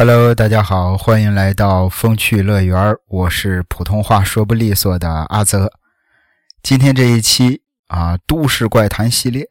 [0.00, 5.72] Hello，大家好，欢迎来到风趣乐园我是普通话说不利索的阿泽。
[6.62, 9.48] 今天这一期啊，都市怪谈系列，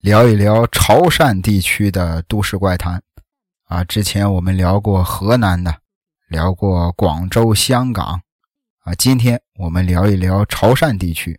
[0.00, 3.04] 聊一聊潮汕地区的都市怪谈。
[3.66, 5.76] 啊，之前我们聊过河南的，
[6.26, 8.22] 聊过广州、香港。
[8.80, 11.38] 啊，今天我们聊一聊潮汕地区。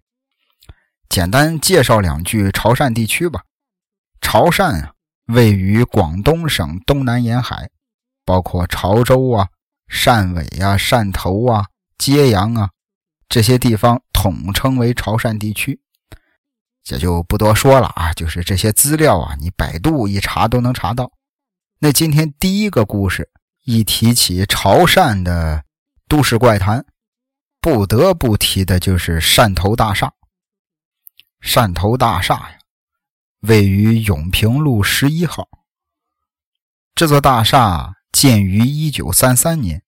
[1.10, 3.42] 简单介绍两句潮汕地区吧。
[4.22, 4.94] 潮汕啊，
[5.26, 7.70] 位于广东省东南沿海。
[8.26, 9.48] 包括潮州啊、
[9.88, 11.68] 汕尾啊、汕头啊、
[12.00, 12.72] 揭阳啊
[13.30, 15.80] 这些地方，统称为潮汕地区，
[16.90, 18.12] 也就不多说了啊。
[18.14, 21.12] 就是这些资料啊，你百度一查都能查到。
[21.78, 23.30] 那今天第一个故事，
[23.64, 25.64] 一提起潮汕的
[26.08, 26.84] 都市怪谈，
[27.62, 30.12] 不得不提的就是汕头大厦。
[31.42, 32.58] 汕头大厦呀，
[33.42, 35.48] 位于永平路十一号。
[36.96, 37.94] 这座大厦。
[38.16, 39.82] 建于一九三三年，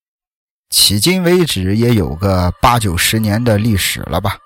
[0.70, 4.38] 迄今为止也有个八九十年的历史了吧？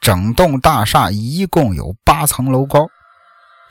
[0.00, 2.86] 整栋大厦一共有八层楼高。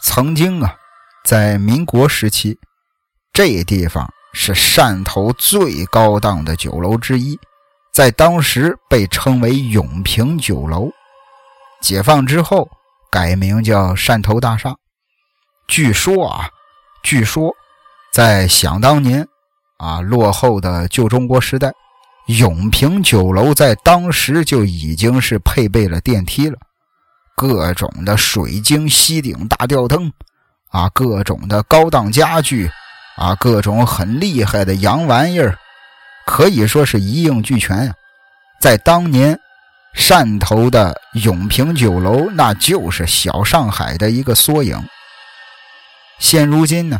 [0.01, 0.75] 曾经啊，
[1.23, 2.59] 在民国时期，
[3.31, 7.39] 这地方是汕头最高档的酒楼之一，
[7.93, 10.89] 在当时被称为永平酒楼。
[11.81, 12.69] 解放之后
[13.09, 14.75] 改名叫汕头大厦。
[15.69, 16.49] 据说啊，
[17.01, 17.55] 据说
[18.11, 19.25] 在想当年。
[19.77, 21.71] 啊，落后的旧中国时代，
[22.27, 26.57] 永平酒楼在当时就已经是配备了电梯了，
[27.35, 30.11] 各种的水晶吸顶大吊灯，
[30.69, 32.69] 啊，各种的高档家具，
[33.17, 35.57] 啊，各种很厉害的洋玩意儿，
[36.25, 37.93] 可以说是一应俱全呀。
[38.59, 39.39] 在当年，
[39.95, 44.83] 汕头的永平酒楼那就是小上海的一个缩影。
[46.17, 46.99] 现如今呢？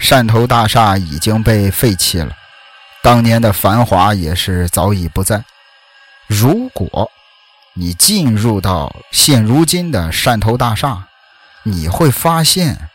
[0.00, 2.36] 汕头大厦已经被废弃了，
[3.02, 5.44] 当年的繁华也是早已不在。
[6.26, 7.10] 如果
[7.74, 11.06] 你进入到现如今的汕头大厦，
[11.62, 12.90] 你会发现，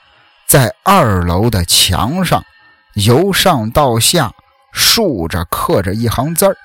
[0.45, 2.43] 在二楼的墙上，
[2.93, 4.31] 由上到下
[4.71, 6.55] 竖着刻着一行字儿：“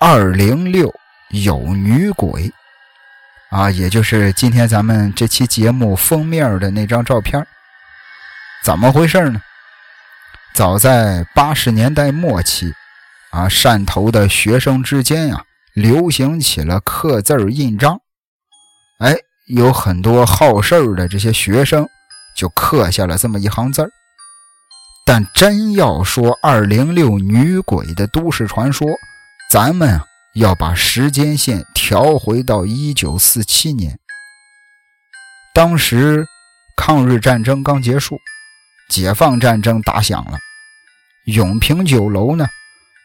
[0.00, 0.92] 二零六
[1.30, 2.52] 有女鬼。”
[3.50, 7.46] 啊，也就是今天咱们这期节目封面的那张照片。
[8.62, 9.42] 怎么回事呢？
[10.54, 12.72] 早在八十年代末期，
[13.32, 18.00] 啊，汕头的学生之间呀，流行起了刻字印章。
[19.00, 19.16] 哎，
[19.48, 21.88] 有很多好事的这些学生
[22.36, 23.90] 就刻下了这么一行字
[25.04, 28.86] 但真要说二零六女鬼的都市传说，
[29.50, 33.98] 咱们啊要把时间线调回到一九四七年。
[35.52, 36.24] 当时
[36.76, 38.16] 抗日战争刚结束。
[38.92, 40.38] 解放战争打响了，
[41.24, 42.46] 永平酒楼呢，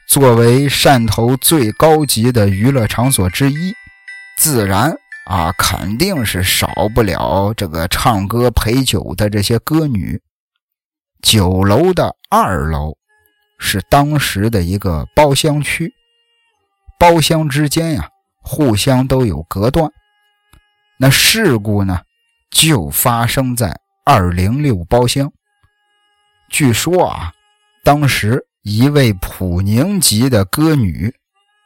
[0.10, 3.74] 作为汕头最高级的娱乐场所之一，
[4.38, 4.94] 自然
[5.28, 10.22] 啊肯定是少不了这个唱歌陪酒的这些歌女。
[11.22, 12.98] 酒楼的二楼
[13.58, 15.94] 是当时的一个包厢区，
[17.00, 18.10] 包厢之间呀
[18.42, 19.90] 互相都有隔断。
[21.00, 22.02] 那事故呢，
[22.52, 25.32] 就发生在二零六包厢。
[26.50, 27.34] 据说啊，
[27.84, 31.14] 当时一位普宁籍的歌女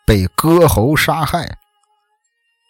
[0.05, 1.57] 被割喉杀害，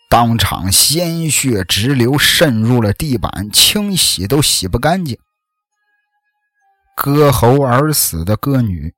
[0.10, 5.18] 当场鲜血直流，渗入了地板，清洗都洗不干净。
[6.96, 8.94] 割喉而死的歌女，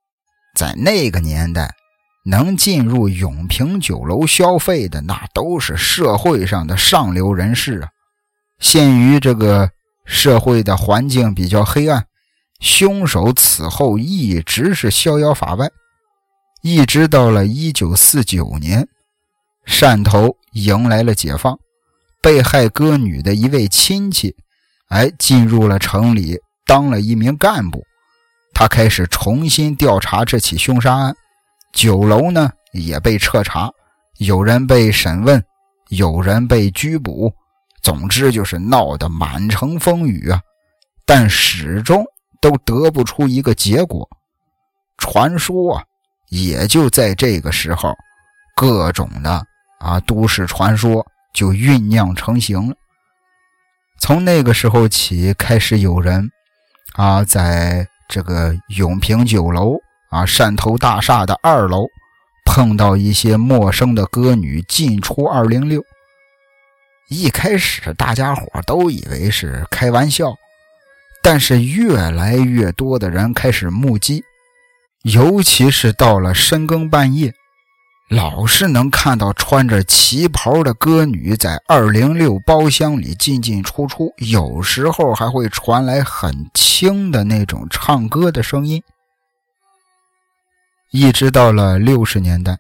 [0.56, 1.74] 在那个年代
[2.25, 7.90] 能进入永平酒楼消费的，那都是社会上的上流人士啊。
[8.59, 9.69] 限于这个
[10.06, 12.07] 社会的环境比较黑暗。
[12.63, 15.69] 凶手此后一直是逍遥法外，
[16.62, 18.88] 一直到了一九四九年，
[19.68, 21.60] 汕头迎来了解放，
[22.21, 24.33] 被害歌女的一位亲戚，
[24.88, 27.83] 哎，进入了城里当了一名干部，
[28.54, 31.13] 他开始重新调查这起凶杀案，
[31.74, 33.69] 酒楼呢也被彻查，
[34.19, 35.44] 有人被审问，
[35.89, 37.30] 有人被拘捕，
[37.81, 40.39] 总之就是闹得满城风雨啊，
[41.06, 42.06] 但始终。
[42.44, 44.06] 都得不出一个结果，
[44.98, 45.84] 传说啊，
[46.28, 47.95] 也就在这个时候，
[48.54, 49.48] 各种的
[49.80, 52.75] 啊都市传说就酝酿成型了。
[53.98, 56.30] 从那个时候起，开始有人
[56.95, 59.78] 啊，在这个永平酒楼
[60.10, 61.88] 啊汕头大厦的二楼
[62.44, 65.81] 碰到一些陌生的歌女进出二零六。
[67.07, 70.36] 一开始大家伙都以为是开玩笑。
[71.24, 74.25] 但是越来越多的人开始目击，
[75.04, 77.34] 尤其是到了深更半夜，
[78.10, 88.84] 老是能看到穿着旗袍的歌女在二零六包厢里进进出出，有时候还会传来很轻的那种唱歌的声音。
[90.92, 92.58] 一直到了六十年代，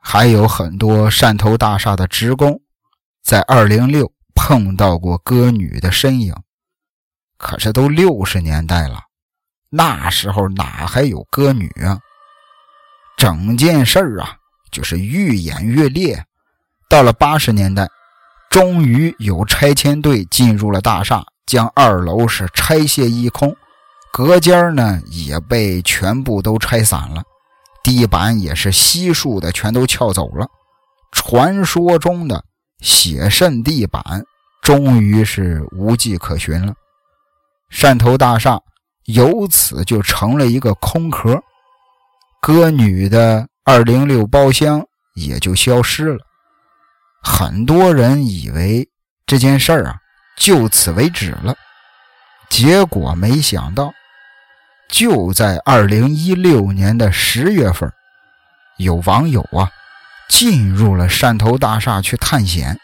[0.00, 2.60] 还有很多汕头大厦的职工
[3.22, 6.34] 在二零六碰到过歌女的身影。
[7.40, 9.00] 可是都六十年代了，
[9.70, 11.98] 那时候哪还有歌女啊？
[13.16, 14.36] 整件事儿啊，
[14.70, 16.22] 就是愈演愈烈。
[16.88, 17.88] 到了八十年代，
[18.50, 23.56] 终于有拆迁队进入了大厦，将二楼是拆卸一空。
[24.12, 27.22] 隔间呢也被全部都拆散了，
[27.82, 30.46] 地板也是悉数的全都撬走了。
[31.12, 32.44] 传说中的
[32.80, 34.02] 血渗地板
[34.62, 36.74] 终于是无迹可寻了，
[37.70, 38.60] 汕头大厦
[39.04, 41.40] 由此就成了一个空壳，
[42.40, 44.84] 歌女的二零六包厢
[45.14, 46.18] 也就消失了。
[47.22, 48.88] 很多人以为
[49.26, 49.96] 这件事儿啊
[50.36, 51.54] 就此为止了，
[52.48, 53.92] 结果没想到。
[54.88, 57.92] 就在二零一六年的十月份，
[58.78, 59.70] 有网友啊
[60.28, 62.76] 进入了汕头大厦去探险，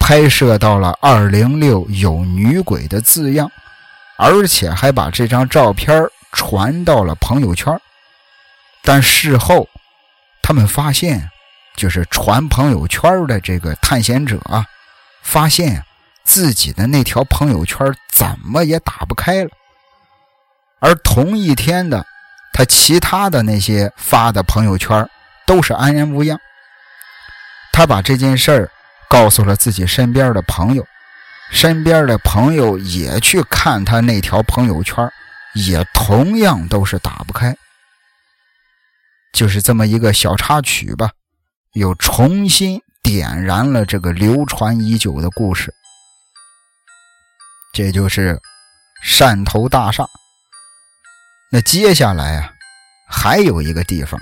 [0.00, 3.48] 拍摄到了“二零六有女鬼”的字样，
[4.16, 7.78] 而且还把这张照片传到了朋友圈。
[8.82, 9.68] 但事后，
[10.42, 11.30] 他们发现，
[11.74, 14.38] 就是传朋友圈的这个探险者，
[15.22, 15.84] 发现
[16.22, 19.50] 自己的那条朋友圈怎么也打不开了。
[20.80, 22.04] 而同一天的，
[22.52, 25.08] 他其他的那些发的朋友圈
[25.46, 26.38] 都是安然无恙。
[27.72, 28.70] 他把这件事儿
[29.08, 30.86] 告诉了自己身边的朋友，
[31.50, 35.08] 身边的朋友也去看他那条朋友圈，
[35.54, 37.56] 也同样都是打不开。
[39.32, 41.10] 就是这么一个小插曲吧，
[41.72, 45.72] 又重新点燃了这个流传已久的故事。
[47.72, 48.40] 这就是
[49.04, 50.06] 汕头大厦。
[51.50, 52.52] 那接下来啊，
[53.08, 54.20] 还有一个地方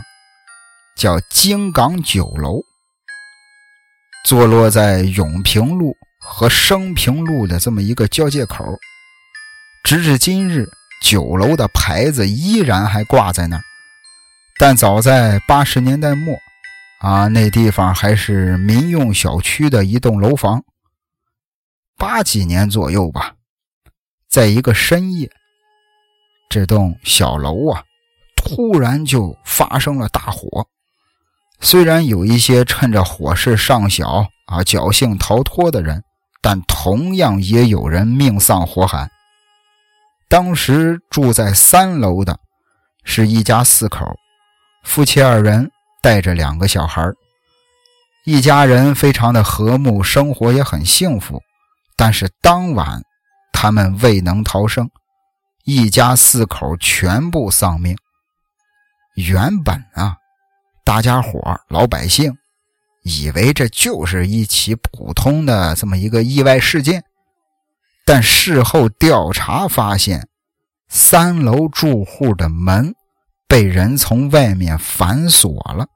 [0.97, 2.61] 叫京港酒楼，
[4.25, 8.65] 坐落在永平路和升平路的这么一个交界口。
[9.85, 10.71] 直至今日，
[11.03, 13.63] 酒楼的牌子依然还挂在那儿。
[14.59, 16.37] 但早在八十年代末，
[17.01, 20.63] 啊，那地方还是民用小区的一栋楼房。
[21.99, 23.35] 八几年左右吧，
[24.29, 25.31] 在一个深夜。
[26.49, 27.83] 这栋小楼啊，
[28.37, 30.67] 突然就发生了大火。
[31.61, 36.03] 虽然有一些趁着火势尚小啊侥幸逃脱的人，
[36.43, 39.09] 但同样也有人命丧火海。
[40.29, 42.39] 当时住在三楼的
[43.05, 44.05] 是一家四口，
[44.83, 45.71] 夫妻二人
[46.03, 47.09] 带着两个小孩
[48.25, 51.41] 一家人非常的和睦，生活也很幸福。
[51.97, 53.03] 但是当晚，
[53.53, 54.91] 他们未能逃生。
[55.65, 57.97] 一家四口全部丧命。
[59.15, 60.17] 原本啊，
[60.85, 62.37] 大家伙老百姓
[63.03, 67.05] 以为这就是一起普通的这么一个意外事件，
[68.05, 70.29] 但事后调查发现，
[70.89, 72.95] 三楼住户的门
[73.49, 75.87] 被人从外面反锁了。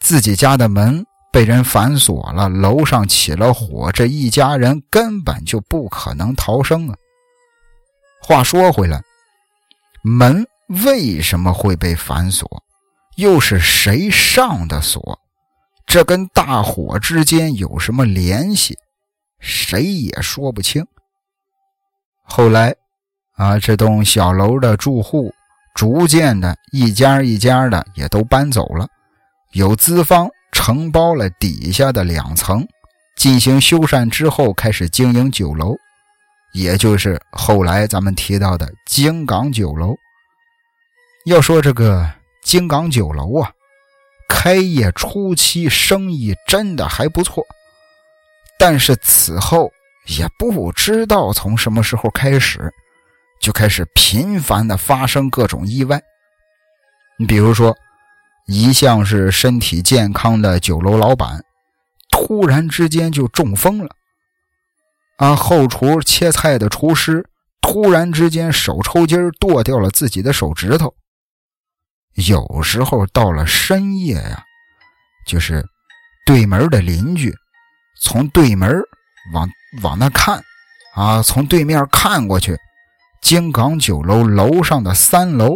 [0.00, 6.96] 自己家的门被人反锁了，楼上起了火，这一家人根本就不可能逃生啊！
[8.20, 9.02] 话说回来，
[10.02, 10.46] 门
[10.84, 12.62] 为什么会被反锁？
[13.16, 15.20] 又是谁上的锁？
[15.88, 18.76] 这跟大火之间有什么联系？
[19.40, 20.86] 谁也说不清。
[22.22, 22.74] 后来，
[23.36, 25.32] 啊，这栋小楼的住户
[25.74, 28.86] 逐渐的一家一家的也都搬走了，
[29.52, 32.68] 有资方承包了底下的两层，
[33.16, 35.74] 进行修缮之后开始经营酒楼。
[36.52, 39.94] 也就是后来咱们提到的京港酒楼。
[41.24, 42.06] 要说这个
[42.42, 43.50] 京港酒楼啊，
[44.28, 47.44] 开业初期生意真的还不错，
[48.58, 49.72] 但是此后
[50.06, 52.72] 也不知道从什么时候开始，
[53.40, 56.00] 就开始频繁的发生各种意外。
[57.18, 57.74] 你比如说，
[58.46, 61.42] 一向是身体健康的酒楼老板，
[62.10, 63.90] 突然之间就中风了。
[65.16, 65.34] 啊！
[65.34, 67.28] 后厨切菜的厨师
[67.60, 70.94] 突然之间手抽筋剁掉了自己的手指头。
[72.14, 74.44] 有时候到了深夜呀，
[75.26, 75.64] 就是
[76.26, 77.34] 对门的邻居
[78.00, 78.80] 从对门
[79.32, 79.48] 往
[79.82, 80.42] 往那看，
[80.94, 82.56] 啊，从对面看过去，
[83.20, 85.54] 金港酒楼楼上的三楼，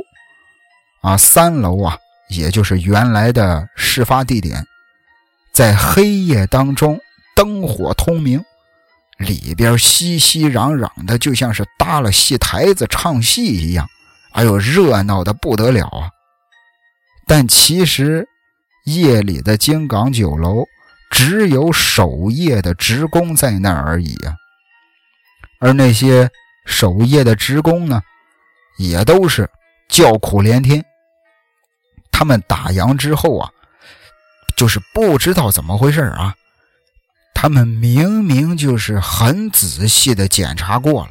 [1.01, 1.97] 啊，三楼啊，
[2.29, 4.65] 也就是原来的事发地点，
[5.53, 7.01] 在黑夜当中
[7.35, 8.45] 灯火通明，
[9.19, 13.89] 里边熙熙攘攘的，就像是搭了戏台子唱戏一样，
[14.33, 16.11] 哎呦，热闹的不得了啊！
[17.27, 18.29] 但其实
[18.85, 20.67] 夜里的金港酒楼
[21.11, 24.35] 只有守夜的职工在那而已啊，
[25.61, 26.31] 而那些。
[26.65, 28.01] 守夜的职工呢，
[28.79, 29.51] 也都是
[29.89, 30.85] 叫苦连天。
[32.13, 33.51] 他们打烊之后啊，
[34.57, 36.37] 就是不知道怎么回事啊。
[37.35, 41.11] 他们明明就是很仔细的检查过了，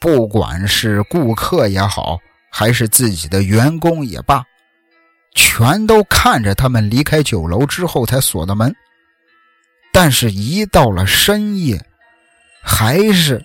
[0.00, 2.18] 不管是顾客也好，
[2.50, 4.42] 还是自己的员工也罢，
[5.38, 8.74] 全都看着他们离开酒楼之后才锁的门。
[9.92, 11.86] 但是，一到了深夜，
[12.64, 13.44] 还是。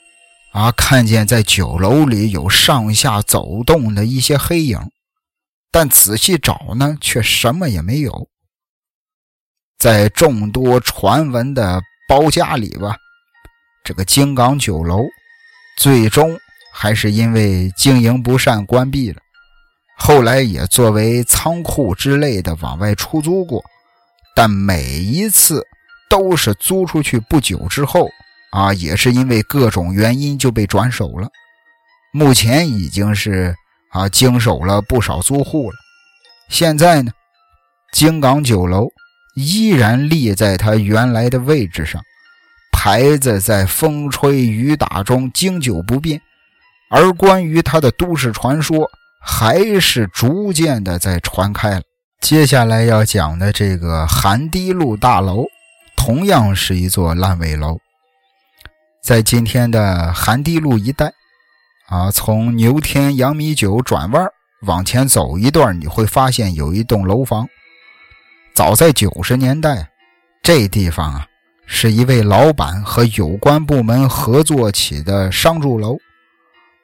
[0.54, 0.72] 啊！
[0.74, 4.80] 看见在酒楼里有上下走动的一些黑影，
[5.72, 8.30] 但仔细找呢，却什么也没有。
[9.80, 12.96] 在众多传闻的包夹里吧，
[13.84, 15.04] 这个京港酒楼
[15.80, 16.38] 最终
[16.72, 19.23] 还是因为经营不善关闭了。
[20.06, 23.64] 后来也作为仓库之类的往外出租过，
[24.36, 25.66] 但每一次
[26.10, 28.10] 都是租出去不久之后。
[28.52, 31.30] 啊，也是因为各种原因就被转手了。
[32.12, 33.56] 目前已经是
[33.92, 35.78] 啊经手了不少租户了。
[36.50, 37.10] 现在呢，
[37.94, 38.90] 京港酒楼
[39.36, 42.02] 依然立在它原来的位置上，
[42.74, 46.22] 牌子在风吹雨打中经久不变。
[46.92, 48.88] 而关于它的都市传说，
[49.26, 51.82] 还是逐渐的在传开了。
[52.20, 55.46] 接下来要讲的这个寒堤路大楼，
[55.96, 57.80] 同样是一座烂尾楼。
[59.02, 61.12] 在今天的寒堤路一带，
[61.88, 64.28] 啊，从牛天杨米酒转弯
[64.62, 67.48] 往前走一段，你会发现有一栋楼房。
[68.54, 69.90] 早在九十年代，
[70.42, 71.28] 这地方啊，
[71.66, 75.98] 是一位老板和有关部门合作起的商住楼。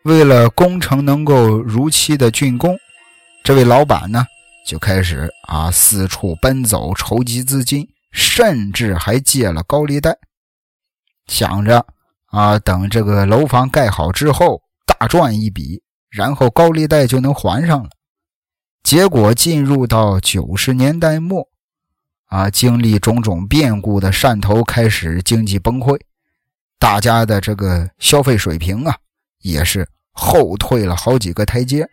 [0.09, 2.75] 为了工程能够如期的竣工，
[3.43, 4.25] 这位老板呢，
[4.65, 10.17] 就开始啊四处奔走筹集资金，甚至还借了高利贷，
[11.27, 11.85] 想着。
[12.31, 17.89] 啊，等这个楼房盖好之后，大赚一笔，然后高利贷就能还上了。
[18.83, 21.47] 结果进入到九十年代末，
[22.25, 25.99] 啊，经历种种变故的汕头开始经济崩溃，
[26.77, 28.95] 大家的这个消费水平啊，
[29.39, 29.87] 也是
[30.19, 31.87] 后退了好几个台阶，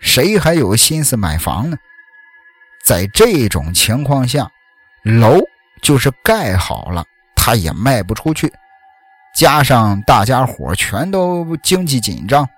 [0.00, 1.76] 谁还有心思买房呢？
[2.84, 4.48] 在这种情况下，
[5.02, 5.40] 楼
[5.82, 8.52] 就是盖好了，它也卖不出去。
[9.34, 12.48] 加上大家伙全都经济紧张，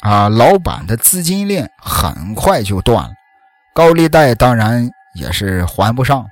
[0.00, 3.12] 啊，老板的资金链很快就断了，
[3.74, 6.26] 高利贷当然也是还不上。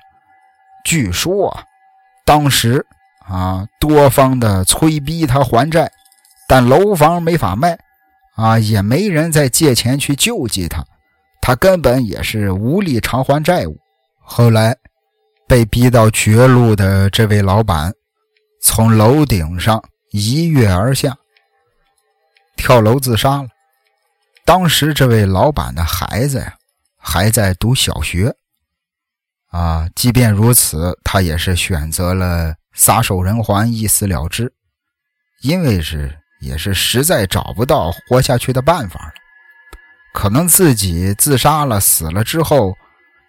[0.85, 1.65] 据说啊，
[2.25, 2.87] 当时
[3.27, 5.91] 啊，多方的催逼他还债，
[6.49, 7.79] 但楼房没法卖，
[8.35, 10.85] 啊，也没人再借钱去救济他，
[11.41, 13.79] 他根本也是无力偿还债务。
[14.21, 14.77] 后来
[15.47, 17.93] 被逼到绝路的这位老板。
[18.67, 21.15] 从楼顶上一跃而下，
[22.57, 23.49] 跳楼自杀了。
[24.47, 26.57] 当时这位老板的孩子呀，
[26.97, 28.35] 还在读小学。
[29.51, 34.55] 啊，即便如此，他也是选择了撒手人寰，一死了之，
[35.43, 39.13] 因为是也是实在找不到活下去的办法了。
[40.13, 42.77] 可能自己自杀了，死了之后，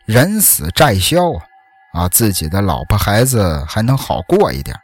[0.06, 1.22] 人死债消
[1.94, 4.78] 啊，自己的老婆孩子还能好过一点。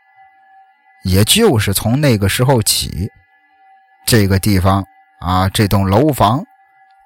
[1.03, 3.09] 也就是从那个时候起，
[4.05, 4.83] 这个地方
[5.19, 6.43] 啊，这栋楼房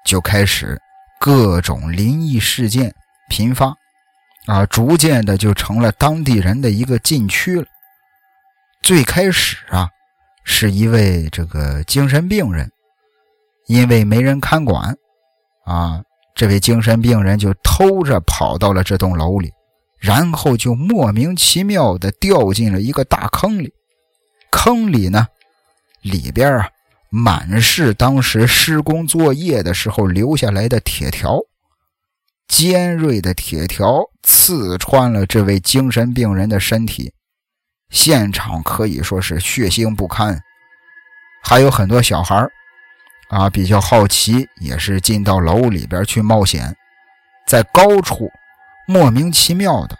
[0.04, 0.80] 就开始
[1.18, 2.94] 各种灵异事件
[3.28, 3.74] 频发，
[4.46, 7.66] 啊，逐渐的就成了当地人的一个禁区了。
[8.82, 9.88] 最开始啊，
[10.48, 12.70] 是一位这个精神病人，
[13.66, 14.96] 因为没人看管，
[15.64, 16.00] 啊，
[16.36, 19.52] 这位精神病人就偷着跑到了这栋楼里，
[19.98, 23.74] 然后就莫名其妙的掉进了一个大坑里。
[24.52, 25.26] 坑里呢，
[26.00, 26.68] 里边啊
[27.10, 31.40] 满是当时施工作业的时候留下来的铁条，
[32.46, 37.12] 尖锐的铁条刺穿了这位精神病人的身体，
[37.90, 40.40] 现场可以说是血腥不堪。
[41.42, 42.48] 还有很多小孩
[43.28, 46.76] 啊比较好奇，也是进到楼里边去冒险，
[47.46, 48.30] 在高处
[48.86, 49.96] 莫名其妙的。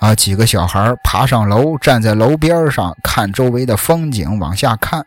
[0.00, 0.14] 啊！
[0.14, 5.04] 几个小孩爬上楼，站在楼边上看周围的风景，往下看。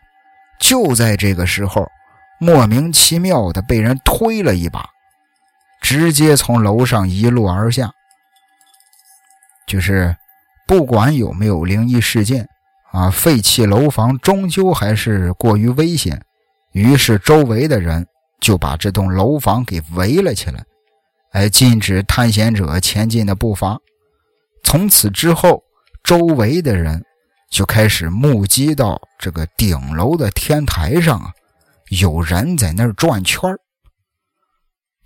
[0.60, 1.90] 就在这个时候，
[2.38, 4.88] 莫名其妙的被人推了一把，
[5.80, 7.90] 直接从楼上一落而下。
[9.66, 10.16] 就是
[10.66, 12.48] 不管有没有灵异事件
[12.92, 16.24] 啊，废弃楼房终究还是过于危险，
[16.72, 18.06] 于是周围的人
[18.40, 20.64] 就把这栋楼房给围了起来，
[21.32, 23.78] 哎，禁止探险者前进的步伐。
[24.62, 25.62] 从此之后，
[26.02, 27.04] 周围的人
[27.50, 31.32] 就开始目击到这个顶楼的天台上啊，
[31.90, 33.54] 有人在那儿转圈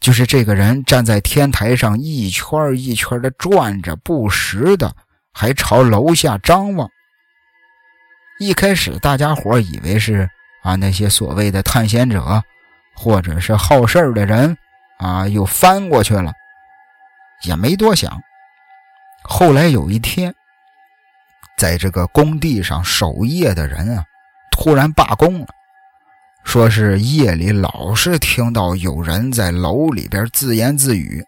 [0.01, 4.95] 就是这个人站在天台上一圈一圈的转着，不时的
[5.33, 6.89] 还朝楼下张望。
[8.41, 10.29] 一开始大家伙以为是
[10.63, 12.43] 啊那些所谓的探险者，
[12.95, 14.57] 或者是好事的人
[14.99, 16.33] 啊又翻过去了，
[17.45, 18.21] 也没多想。
[19.25, 20.35] 后来有一天，
[21.57, 24.05] 在这个工地上守夜的人啊，
[24.53, 25.47] 突然罢工了，
[26.45, 31.25] 说是夜里老是听到有人在楼里边自言自语，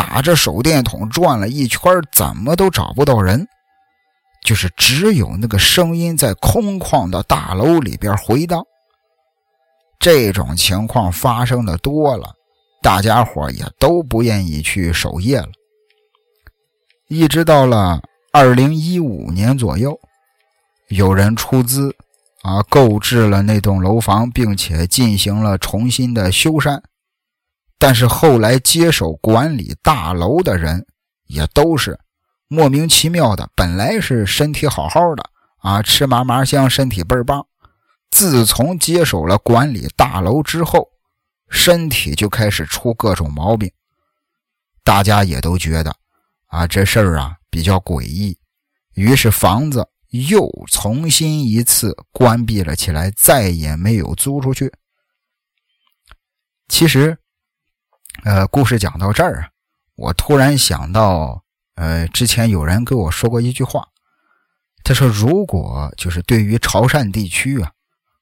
[0.00, 3.46] 打着手电筒转了一圈，怎么都找不到人，
[4.42, 8.64] 就是只有那个声音在空旷的大楼里边回荡。
[9.98, 12.32] 这种情况发生的多了，
[12.80, 15.50] 大家伙也都不愿意去守夜了。
[17.08, 18.00] 一直到了
[18.32, 20.00] 二零一五年左右，
[20.88, 21.94] 有人出资
[22.40, 26.80] 啊购置了那栋楼房，并且进行了重新的修缮。
[27.80, 30.86] 但是后来接手管理大楼的人
[31.28, 31.98] 也都是
[32.46, 35.24] 莫名其妙的，本来是身体好好的
[35.60, 37.46] 啊，吃嘛嘛香，身体倍儿棒。
[38.10, 40.90] 自从接手了管理大楼之后，
[41.48, 43.72] 身体就开始出各种毛病。
[44.84, 45.96] 大家也都觉得。
[46.48, 48.36] 啊，这事儿啊比较诡异，
[48.94, 54.70] 于是房子又重新一次关闭了起来，再也没有租出去。
[56.66, 57.16] 其实，
[58.24, 59.48] 呃，故事讲到这儿啊，
[59.96, 61.42] 我突然想到，
[61.76, 63.88] 呃，之前有人跟我说过一句话，
[64.84, 67.70] 他说，如果就是对于潮汕地区啊，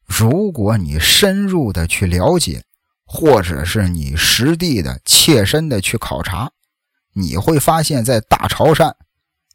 [0.07, 2.63] 如果你深入的去了解，
[3.05, 6.51] 或者是你实地的切身的去考察。
[7.15, 8.95] 你会发现在大潮汕，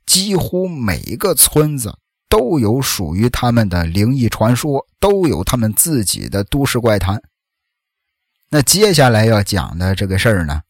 [0.05, 7.21] 几乎每一个村子都有属于他们的灵异传说，都有他们自己的都市怪谈。
[8.55, 10.61] 那接下来要讲的这个事儿呢，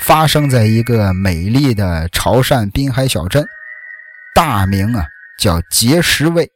[0.00, 3.46] 发生在一个美丽的潮汕滨海小镇，
[4.34, 5.04] 大名啊
[5.38, 6.50] 叫碣石卫。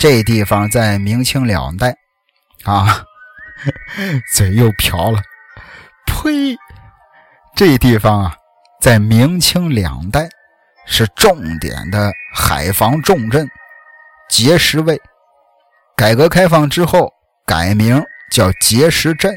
[0.00, 1.94] 这地方在明清两代，
[2.64, 3.04] 啊，
[4.34, 5.20] 嘴又瓢了，
[6.04, 6.58] 呸！
[7.54, 8.34] 这地方啊，
[8.80, 10.28] 在明清两代
[10.86, 13.48] 是重点的海防重镇，
[14.28, 15.00] 碣石卫。
[15.96, 17.12] 改革开放之后
[17.46, 19.34] 改名叫碣石镇。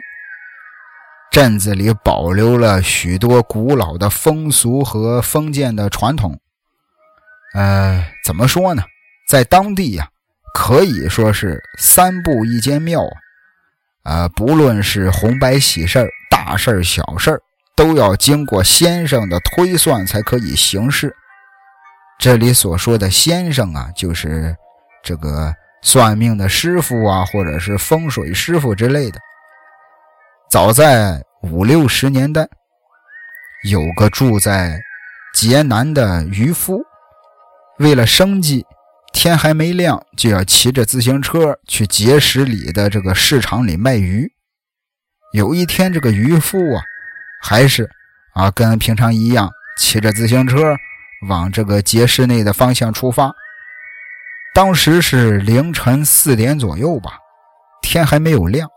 [1.31, 6.39] 镇子里保留了许多古老的风俗和封建的传统。
[7.55, 8.83] 呃，怎么说呢？
[9.27, 10.09] 在当地呀，
[10.53, 13.01] 可以说是三步一间庙
[14.03, 14.21] 啊。
[14.23, 17.41] 呃，不论是红白喜事大事小事
[17.75, 21.15] 都要经过先生的推算才可以行事。
[22.19, 24.55] 这里所说的先生啊，就是
[25.01, 25.53] 这个
[25.83, 29.19] 算命的师傅啊，或者是风水师傅之类的。
[30.49, 32.47] 早在五六十年代，
[33.69, 34.81] 有个住在
[35.35, 36.81] 劫南的渔夫，
[37.79, 38.65] 为了生计，
[39.13, 44.31] 天还没亮就要骑着自行车去碣石里的这个市场里卖鱼。
[45.33, 46.81] 有一天，这个渔夫啊。
[47.45, 47.89] 还是
[48.33, 50.77] 啊，跟平常一样，骑着自行车
[51.27, 53.33] 往这个碣石内的方向出发。
[54.53, 57.17] 当时是凌晨四点左右吧，
[57.81, 58.69] 天还没有亮。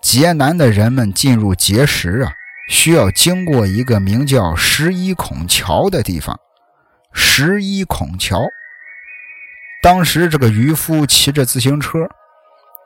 [0.00, 2.32] 劫难的人们进入劫石啊，
[2.68, 6.38] 需要经过一个名叫十一孔桥的地方。
[7.12, 8.40] 十一孔桥，
[9.82, 11.98] 当时这个渔夫骑着自行车，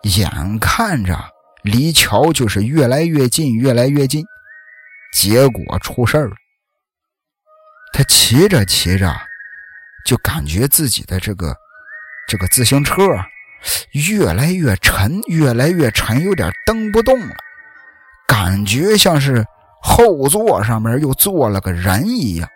[0.03, 1.19] 眼看着
[1.63, 4.25] 离桥就是越来越近，越来越近。
[5.13, 6.35] 结果出事了。
[7.93, 9.15] 他骑着骑着，
[10.07, 11.57] 就感觉自己的这个
[12.27, 13.03] 这个自行车
[13.93, 17.35] 越来越沉，越来越沉，有点蹬不动了，
[18.27, 19.45] 感觉像是
[19.81, 22.49] 后座上面又坐了个人一样。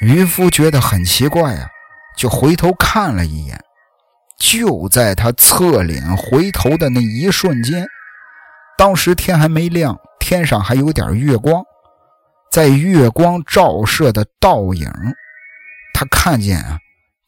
[0.00, 1.68] 渔夫觉得很奇怪啊，
[2.16, 3.58] 就回头看了一眼。
[4.36, 7.86] 就在他侧脸回头的那一瞬间，
[8.76, 9.98] 当时天还没亮。
[10.18, 11.62] 天上还有点月光，
[12.50, 14.90] 在月光照射的倒影，
[15.92, 16.78] 他看见啊，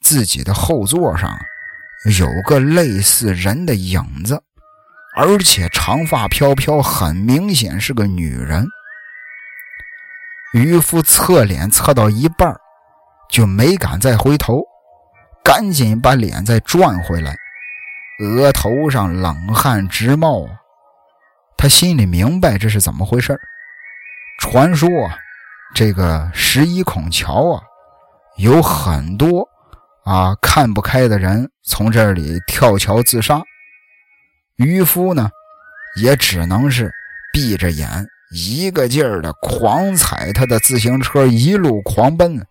[0.07, 1.37] 自己的后座上
[2.21, 4.41] 有个类似人的影子，
[5.17, 8.65] 而且长发飘飘，很明显是个女人。
[10.53, 12.57] 渔夫侧脸侧到一半，
[13.29, 14.63] 就没敢再回头，
[15.43, 17.37] 赶紧把脸再转回来，
[18.21, 20.55] 额头上冷汗直冒啊！
[21.57, 23.37] 他心里明白这是怎么回事
[24.39, 25.19] 传说啊，
[25.75, 27.61] 这个十一孔桥啊，
[28.37, 29.49] 有很多
[30.07, 33.43] 啊看不开的人从这里跳桥自杀。
[34.55, 35.29] 渔夫呢，
[36.01, 36.91] 也只能是
[37.33, 42.47] 闭着眼，一个劲儿的狂踩他的自行车，一路狂奔。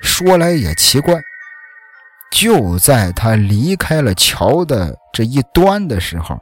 [0.00, 1.20] 说来也奇怪，
[2.32, 6.40] 就在他离开了桥的这一端的时候，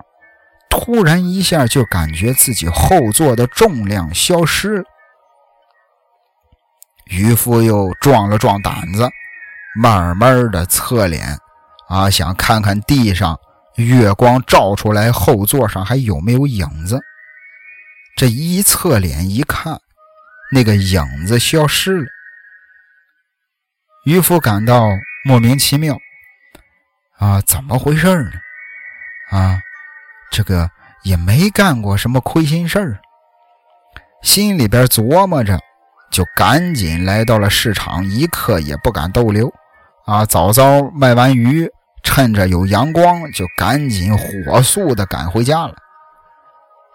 [0.70, 4.84] 突然一下就感觉自己后座的重量消失了。
[7.06, 9.10] 渔夫又壮了壮胆子，
[9.76, 11.38] 慢慢的侧脸，
[11.88, 13.38] 啊，想看看地上。
[13.76, 17.00] 月光照出来，后座上还有没有影子？
[18.16, 19.80] 这一侧脸一看，
[20.50, 22.06] 那个影子消失了。
[24.04, 24.88] 渔夫感到
[25.24, 25.96] 莫名其妙，
[27.18, 28.32] 啊，怎么回事呢？
[29.30, 29.60] 啊，
[30.32, 30.68] 这个
[31.04, 32.98] 也没干过什么亏心事儿，
[34.22, 35.56] 心里边琢磨着，
[36.10, 39.52] 就赶紧来到了市场，一刻也不敢逗留。
[40.06, 41.70] 啊，早早卖完鱼。
[42.04, 45.74] 趁着有阳光，就赶紧火速的赶回家了。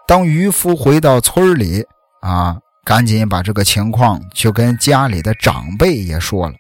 [0.08, 1.86] 当渔夫回到村里，
[2.22, 6.56] 啊，赶紧把这个情况就跟家里的长辈也说了。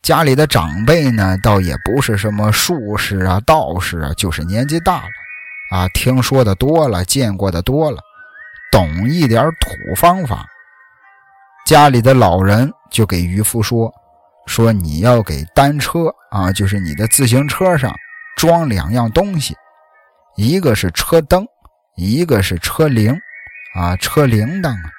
[0.00, 7.98] 家里的长辈呢，倒也不是什么术士啊、道士啊，就是年纪大了，啊，听说的多了，见过的多了，
[8.72, 10.46] 懂一点土方法。
[11.68, 13.92] 家里的老人就给渔夫说。
[14.46, 17.94] 说你要给单车啊，就是你的自行车上
[18.38, 19.54] 装两样东西，
[20.34, 21.46] 一个是车灯，
[21.94, 23.14] 一个是车铃，
[23.74, 24.90] 啊，车铃铛啊。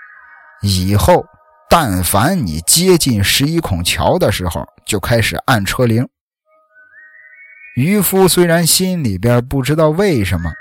[0.61, 1.25] 以后
[1.67, 6.07] 但凡你接近十一孔桥的时候，就开始按车铃。
[7.75, 10.51] 渔夫虽然心里边不知道为什么，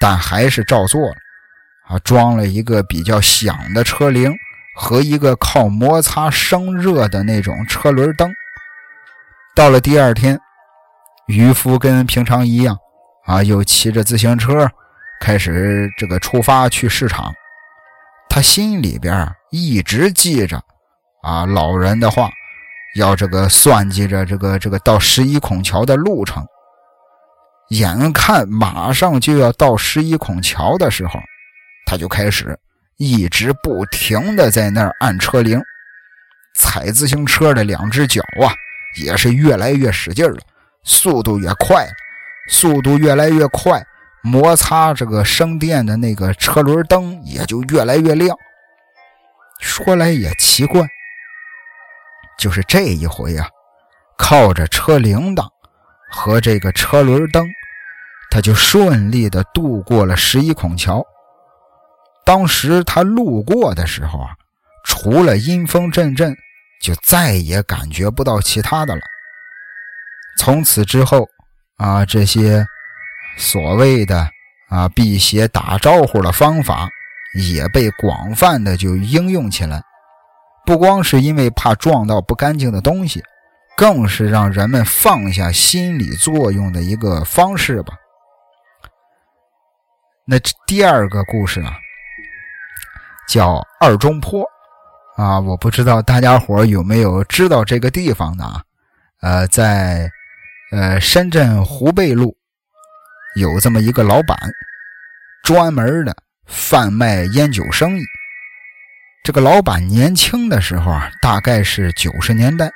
[0.00, 1.14] 但还是照做了，
[1.86, 4.34] 啊，装了一个比较响的车铃。
[4.74, 8.30] 和一个靠摩擦生热的那种车轮灯。
[9.54, 10.38] 到了第二天，
[11.28, 12.76] 渔夫跟平常一样，
[13.24, 14.68] 啊，又骑着自行车
[15.20, 17.32] 开始这个出发去市场。
[18.28, 20.60] 他心里边一直记着
[21.22, 22.28] 啊老人的话，
[22.96, 26.44] 要这个算计着这个这个到十一孔桥的路程。
[27.68, 31.20] 眼看马上就要到十一孔桥的时候，
[31.86, 32.58] 他就开始。
[32.96, 35.60] 一直不停的在那儿按车铃，
[36.54, 38.54] 踩自行车的两只脚啊，
[39.02, 40.38] 也是越来越使劲了，
[40.84, 41.88] 速度也快，
[42.48, 43.84] 速度越来越快，
[44.22, 48.36] 摩擦这个生电的那个车轮灯也就越来越亮。
[49.58, 50.86] 说来也奇怪，
[52.38, 53.48] 就是这一回啊，
[54.16, 55.48] 靠着车铃铛
[56.10, 57.44] 和这个车轮灯，
[58.30, 61.04] 他就顺利的渡过了十一孔桥。
[62.24, 64.30] 当时他路过的时候啊，
[64.84, 66.34] 除了阴风阵阵，
[66.80, 69.02] 就再也感觉不到其他的了。
[70.38, 71.28] 从此之后
[71.76, 72.64] 啊，这些
[73.36, 74.28] 所谓的
[74.68, 76.88] 啊辟邪打招呼的方法
[77.34, 79.82] 也被广泛的就应用起来。
[80.66, 83.22] 不光是因为怕撞到不干净的东西，
[83.76, 87.94] 更是让人们放下心理作用的一个方式吧。
[90.26, 91.76] 那第二个故事啊。
[93.28, 94.44] 叫二中坡，
[95.16, 98.62] 啊，我不知道大家伙有没有知道这个地方的啊？
[99.20, 100.10] 呃，在
[100.70, 102.36] 呃深圳湖贝路
[103.36, 104.36] 有这么一个老板，
[105.42, 106.14] 专门的
[106.46, 108.02] 贩卖烟酒生意。
[109.22, 112.70] 这个老板年轻的时候啊，大概是九十年代，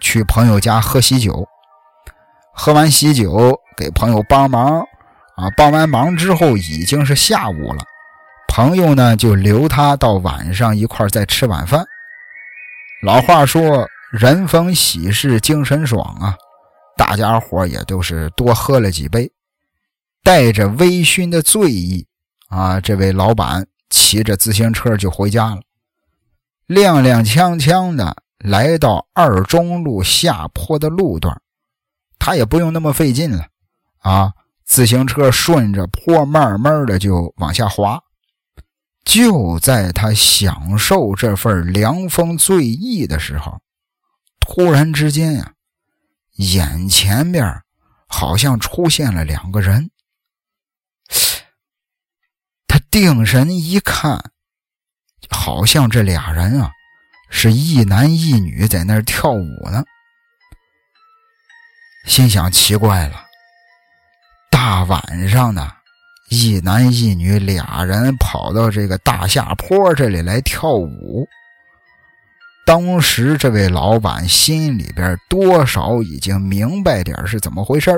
[0.00, 1.46] 去朋友家喝喜酒，
[2.52, 4.80] 喝完喜酒给朋友帮忙，
[5.36, 7.84] 啊，帮完忙之后已经是下午了。
[8.52, 11.86] 朋友呢，就留他到晚上一块再吃晚饭。
[13.00, 16.36] 老话说，人逢喜事精神爽啊，
[16.96, 19.30] 大家伙也都是多喝了几杯，
[20.24, 22.04] 带着微醺的醉意
[22.48, 25.60] 啊，这位老板骑着自行车就回家了，
[26.66, 31.40] 踉踉跄跄的来到二中路下坡的路段，
[32.18, 33.46] 他也不用那么费劲了
[34.00, 34.32] 啊，
[34.64, 38.02] 自行车顺着坡慢慢的就往下滑。
[39.10, 43.60] 就在他享受这份凉风醉意的时候，
[44.38, 45.52] 突然之间呀，
[46.36, 47.60] 眼前边
[48.06, 49.90] 好像出现了两个人。
[52.68, 54.30] 他定神一看，
[55.28, 56.70] 好像这俩人啊
[57.30, 59.82] 是一男一女在那儿跳舞呢。
[62.06, 63.26] 心想奇怪了，
[64.52, 65.79] 大晚上的，
[66.30, 71.26] 一男一女俩人跑到这个大下坡这里来跳舞。
[72.64, 77.90] 当时这位老板心里边多少已经明白点是怎么回事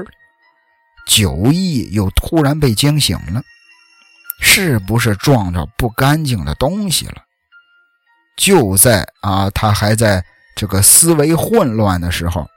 [1.07, 3.43] 酒意又突然被惊醒了，
[4.41, 7.23] 是不是撞着不干净的东西了？
[8.37, 10.25] 就在啊，他还在
[10.57, 12.49] 这个思维混乱的时候。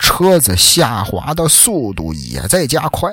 [0.00, 3.12] 车子下滑的速度也在加快，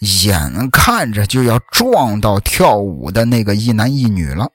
[0.00, 4.50] 眼看着就要撞到跳舞的那个一男一女了。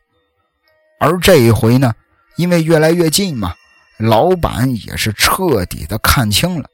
[0.99, 1.93] 而这一回呢，
[2.35, 3.55] 因为越来越近嘛，
[3.97, 6.69] 老板也是彻底的看清了，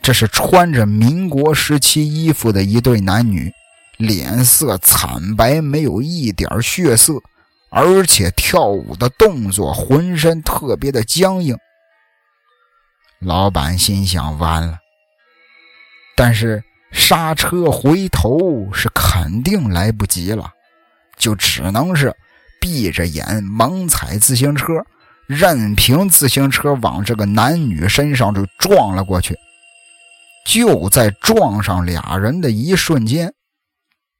[0.00, 3.52] 这是穿着民国时期衣服的一对男女，
[3.96, 7.14] 脸色惨白，没有一点血色，
[7.70, 11.56] 而且跳舞的动作浑身特别的僵硬。
[13.18, 14.78] 老板心想：完了，
[16.14, 16.62] 但是
[16.94, 20.48] 刹车回头是肯定来不及了，
[21.18, 22.14] 就只能是
[22.60, 24.72] 闭着眼猛踩自行车，
[25.26, 29.36] 任凭自行车往这个男女身上就撞了过去。
[30.46, 33.34] 就在撞上俩人的一瞬间，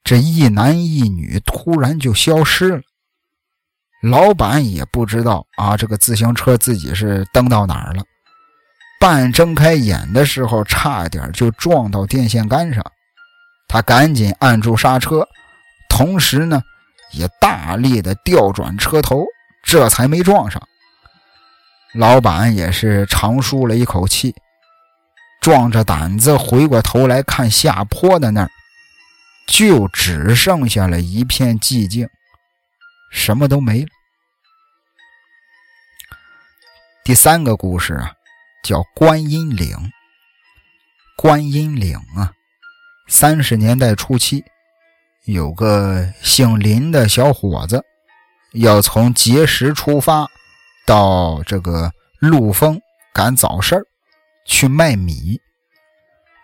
[0.02, 2.80] 这一男一女突然就消失了。
[4.02, 8.02] 老板也不知道啊，这个自行车自己是蹬到哪儿了。
[9.04, 12.82] 半睁开眼的时候，差点就撞到电线杆上，
[13.68, 15.28] 他赶紧按住刹车，
[15.90, 16.62] 同时呢，
[17.10, 19.26] 也大力的调转车头，
[19.62, 20.66] 这才没撞上。
[21.92, 24.34] 老板也是长舒了一口气，
[25.38, 28.50] 壮着胆子回过头来看下坡的那儿，
[29.46, 32.08] 就只剩下了一片寂静，
[33.12, 33.88] 什么都没了。
[37.04, 38.10] 第三个故事啊。
[38.64, 39.92] 叫观音岭。
[41.16, 42.32] 观音岭啊，
[43.06, 44.42] 三十年代初期，
[45.26, 47.84] 有个姓林的小伙子，
[48.54, 50.26] 要从碣石出发，
[50.84, 52.80] 到这个陆丰
[53.12, 53.86] 赶早市
[54.44, 55.40] 去卖米。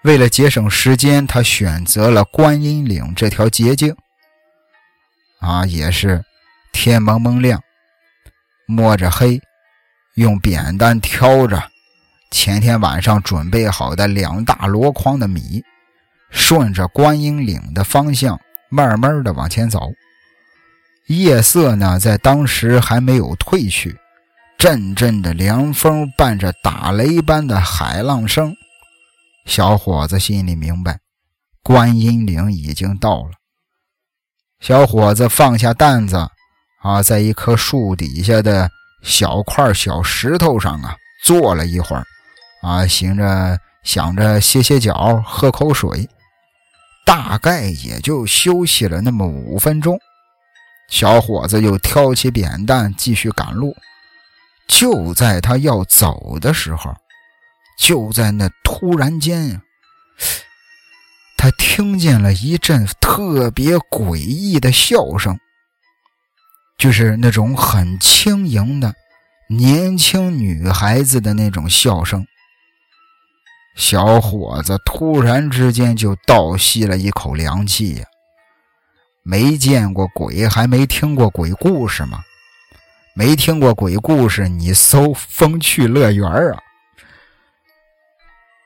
[0.05, 3.97] 为了节省时间，他选择了观音岭这条捷径。
[5.41, 6.23] 啊，也是
[6.71, 7.61] 天蒙蒙亮，
[8.67, 9.41] 摸着黑，
[10.15, 11.71] 用扁担挑着。
[12.31, 15.62] 前天晚上准备好的两大箩筐的米，
[16.31, 19.90] 顺着观音岭的方向慢慢的往前走。
[21.09, 23.99] 夜色呢，在当时还没有褪去，
[24.57, 28.55] 阵阵的凉风伴着打雷般的海浪声。
[29.45, 31.01] 小伙子心里明白，
[31.64, 33.33] 观音岭已经到了。
[34.61, 36.29] 小伙子放下担子，
[36.81, 38.71] 啊，在一棵树底下的
[39.03, 42.07] 小块小石头上啊，坐了一会儿。
[42.62, 46.09] 啊，行着，想着歇歇脚，喝口水，
[47.07, 49.99] 大概也就休息了那么五分钟。
[50.88, 53.75] 小伙子又挑起扁担继续赶路。
[54.68, 56.94] 就在他要走的时候，
[57.79, 59.62] 就在那突然间呀，
[61.37, 65.38] 他听见了一阵特别诡异的笑声，
[66.79, 68.94] 就是那种很轻盈的
[69.49, 72.27] 年轻女孩子的那种笑声。
[73.81, 78.05] 小伙子突然之间就倒吸了一口凉气呀！
[79.23, 82.21] 没见过鬼，还没听过鬼故事吗？
[83.16, 86.61] 没听过鬼故事，你搜“风趣乐园”啊！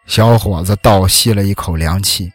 [0.05, 2.33] 小伙子倒吸了一口凉气，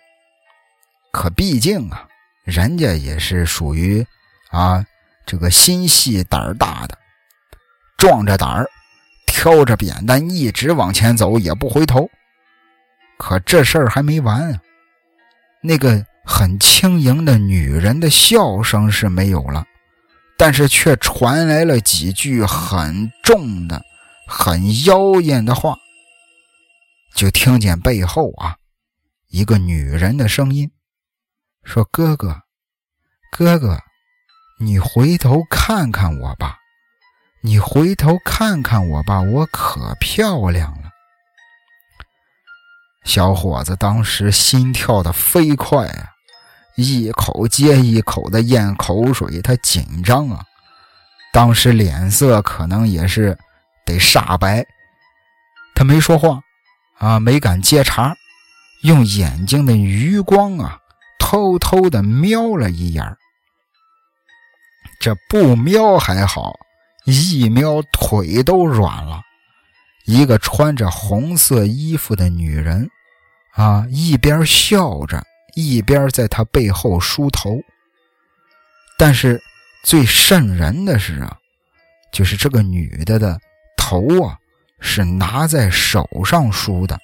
[1.11, 2.07] 可毕竟啊，
[2.45, 4.07] 人家也是属于
[4.51, 4.85] 啊
[5.25, 6.97] 这个心细胆大的，
[7.97, 8.65] 壮着胆儿，
[9.27, 12.09] 挑着扁担一直往前走，也不回头。
[13.19, 14.61] 可这事儿还没完啊！
[15.61, 19.65] 那个很轻盈的女人的笑声是没有了，
[20.37, 23.83] 但是却传来了几句很重的、
[24.25, 25.75] 很妖艳的话。
[27.13, 28.55] 就听见背后啊，
[29.27, 30.71] 一个女人的声音
[31.63, 32.43] 说：“哥哥，
[33.33, 33.77] 哥哥，
[34.61, 36.57] 你回头看看我吧，
[37.41, 40.88] 你回头看看我吧，我可漂亮了。”
[43.03, 46.09] 小伙子当时心跳的飞快啊，
[46.75, 50.43] 一口接一口的咽口水，他紧张啊。
[51.31, 53.37] 当时脸色可能也是
[53.85, 54.65] 得煞白，
[55.75, 56.39] 他没说话
[56.97, 58.13] 啊，没敢接茬，
[58.83, 60.77] 用眼睛的余光啊，
[61.19, 63.15] 偷偷的瞄了一眼。
[64.99, 66.53] 这不瞄还好，
[67.05, 69.21] 一瞄腿都软了。
[70.09, 72.89] 一个穿着红色衣服的女人，
[73.51, 77.61] 啊，一边笑着，一边在他背后梳头。
[78.97, 79.39] 但是
[79.83, 81.37] 最瘆人的是啊，
[82.11, 83.39] 就是这个女的的
[83.77, 84.35] 头啊，
[84.79, 86.99] 是拿在手上梳的。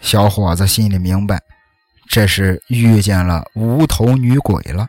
[0.00, 1.42] 小伙子心里明白，
[2.08, 4.88] 这是遇见了无头女鬼了。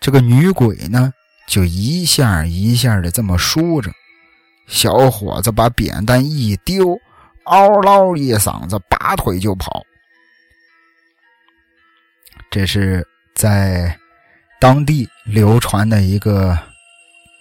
[0.00, 1.12] 这个女鬼呢，
[1.46, 3.92] 就一下一下的这么梳着。
[4.68, 7.00] 小伙子把扁担一丢，
[7.44, 9.82] 嗷唠一嗓子，拔腿就跑。
[12.50, 13.98] 这是在
[14.60, 16.56] 当地流传的一个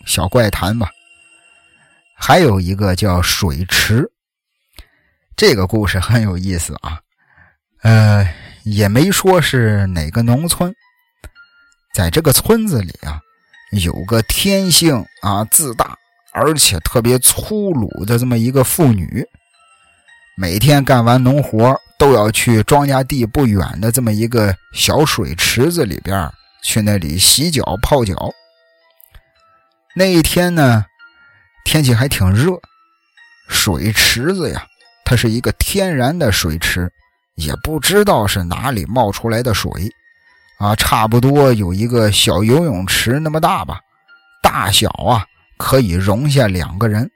[0.05, 0.89] 小怪谈吧。
[2.15, 4.09] 还有一个叫水池，
[5.35, 6.99] 这个故事很有意思啊。
[7.83, 8.27] 呃，
[8.63, 10.73] 也没说是哪个农村，
[11.93, 13.21] 在这个村子里啊，
[13.71, 15.97] 有个天性啊自大。
[16.39, 19.25] 而且特别粗鲁的这么一个妇女，
[20.37, 26.31] 每天干完农活都要去庄稼地不远的这么一个小水池子里边
[26.63, 28.13] 去那里洗脚泡脚。
[29.95, 30.85] 那一天呢，
[31.65, 32.51] 天气还挺热，
[33.49, 34.63] 水池子呀，
[35.03, 36.87] 它是一个天然的水池，
[37.33, 39.71] 也不知道是哪里冒出来的水，
[40.59, 43.79] 啊，差不多有一个小游泳池那么大吧，
[44.43, 45.25] 大小啊。
[45.57, 47.09] 可以容下两个人。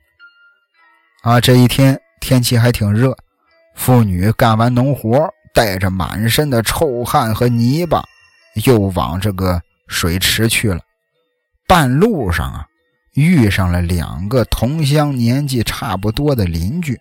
[1.24, 3.16] 啊，这一天天气还挺热，
[3.76, 8.04] 妇女干完农活，带着满身的臭汗和泥巴，
[8.66, 10.80] 又往这个水池去了。
[11.68, 12.66] 半路上啊，
[13.14, 16.98] 遇上了两个同乡、年纪差不多的邻居。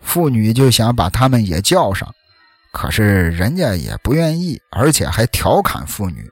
[0.00, 2.12] 妇女就想把他们也叫上，
[2.72, 6.28] 可是人家也不愿意，而且还调侃妇女，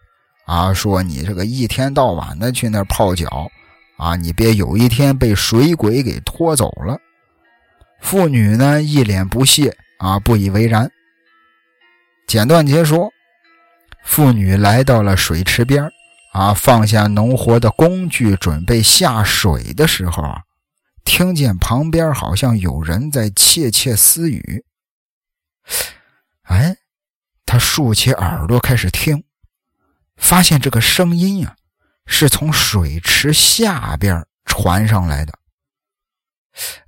[0.47, 3.49] 啊，说你这个一天到晚的去那泡脚。
[4.03, 4.17] 啊！
[4.17, 6.99] 你别有一天被水鬼给拖走了。
[8.01, 10.91] 妇女呢，一脸不屑啊，不以为然。
[12.27, 13.13] 简短结说，
[14.05, 15.89] 妇女来到了水池边
[16.33, 20.25] 啊，放下农活的工具，准备下水的时候，
[21.05, 24.65] 听见旁边好像有人在窃窃私语。
[26.43, 26.75] 哎，
[27.47, 29.23] 他竖起耳朵开始听，
[30.17, 31.55] 发现这个声音呀。
[32.07, 35.39] 是从水池下边传上来的。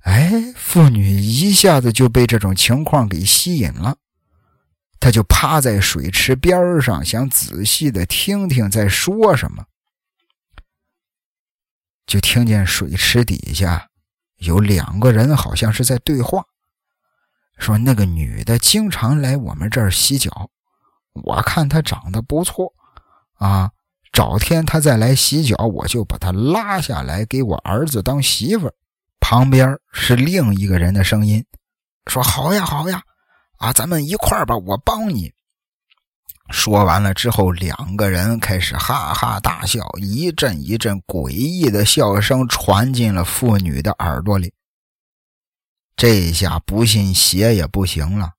[0.01, 3.97] 哎，妇女一下子就被这种情况给吸引了，
[4.99, 9.65] 她就趴在水池边上，想仔细的听听在说什么。
[12.05, 13.89] 就听见水池底下
[14.35, 16.45] 有两个人，好像是在对话，
[17.57, 20.51] 说那个女的经常来我们这儿洗脚，
[21.13, 22.71] 我看她长得不错
[23.33, 23.71] 啊。
[24.15, 28.73] 找天他再来洗脚，我就把他拉下来给我儿子当媳妇儿。
[29.19, 31.45] 旁边是另一个人的声音，
[32.09, 33.01] 说：“好呀，好呀，
[33.57, 35.33] 啊，咱们一块儿吧，我帮你。”
[36.49, 44.53] 说完了之后，两个人开始哈哈大笑，一阵一阵诡异的笑声传进了妇女的耳朵里。
[45.97, 48.31] 这下不信邪也不行了，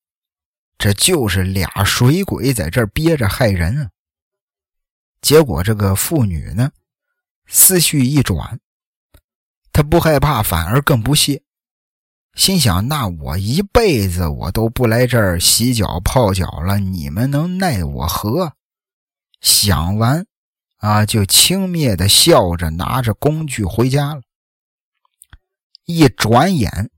[0.79, 3.91] 这就是俩水鬼在这憋着害人啊！
[5.21, 6.71] 结果，这个妇女呢，
[7.47, 8.61] 思绪一转，
[9.73, 11.43] 她不害怕，反而更不屑，
[12.35, 18.53] 心想：那我一辈子我都不来这儿洗脚泡脚了，你们能奈我何？
[19.41, 20.27] 想完，
[20.77, 24.23] 啊，就轻蔑的笑着，拿着工具回家了。
[25.85, 26.91] 一转眼，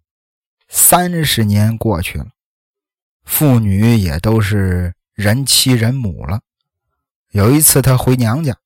[0.68, 2.28] 三十年过去了，
[3.24, 6.40] 妇女也都是人妻人母了。
[7.30, 8.56] 有一次，他回娘家，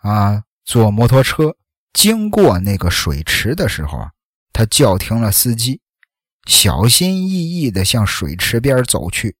[0.00, 1.56] 啊，坐摩托车
[1.92, 4.12] 经过那个水池的时候啊，
[4.52, 5.80] 他叫停了司机，
[6.46, 9.36] 小心翼翼地向水池边走去。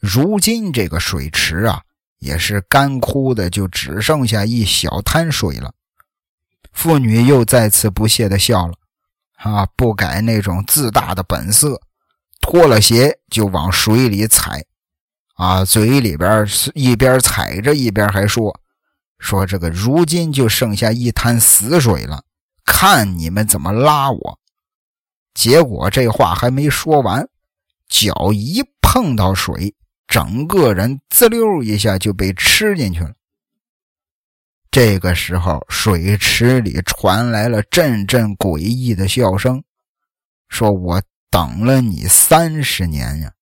[0.00, 1.82] 如今这个水池啊，
[2.18, 5.72] 也是干枯的，就只剩下一小滩水了。
[6.72, 8.74] 妇女又再次不屑地笑了，
[9.36, 11.80] 啊，不改那种自大的本色，
[12.40, 14.64] 脱了鞋就往水里踩。
[15.38, 18.60] 啊，嘴里边一边踩着，一边还说
[19.20, 22.24] ：“说这个如今就剩下一滩死水了，
[22.64, 24.40] 看你们怎么拉我。”
[25.34, 27.28] 结果这话还没说完，
[27.88, 29.76] 脚一碰到水，
[30.08, 33.12] 整个人滋溜一下就被吃进去了。
[34.72, 39.62] 这个时候，水池里传来了阵阵诡异的笑声，
[40.48, 43.32] 说：“我等了你三十年呀。”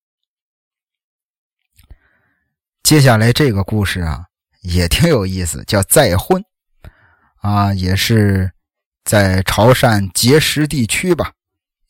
[2.86, 4.26] 接下来这个故事啊，
[4.62, 6.40] 也挺有意思，叫再婚。
[7.42, 8.52] 啊，也是
[9.04, 11.32] 在潮汕碣石地区吧，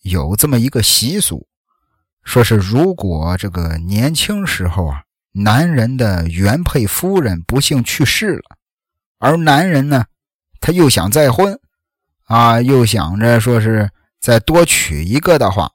[0.00, 1.46] 有这么一个习俗，
[2.24, 8.56] 说是如果这个年轻时候啊，男人的原配夫人不幸去世了，
[9.18, 10.06] 而男人呢，
[10.60, 11.60] 他又想再婚
[12.24, 15.70] 啊，又想着说是再多娶一个的话，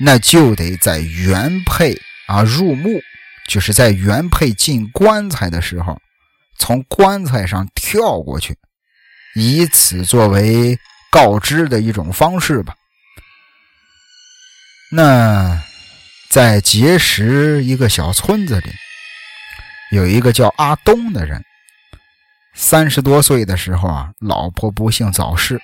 [0.00, 3.00] 那就得在原配啊入墓，
[3.46, 6.00] 就是在原配进棺材的时候。
[6.58, 8.56] 从棺材上跳过去，
[9.34, 10.78] 以此作为
[11.10, 12.76] 告知的一种方式吧。
[14.92, 15.60] 那
[16.30, 18.70] 在碣石一个小村子里，
[19.90, 21.42] 有一个叫阿东的人，
[22.54, 25.60] 三十多岁的时候啊，老婆不幸早逝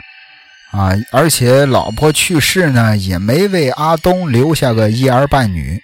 [0.72, 5.80] 啊，而且老婆去世呢，也没为阿东留下个一儿半女。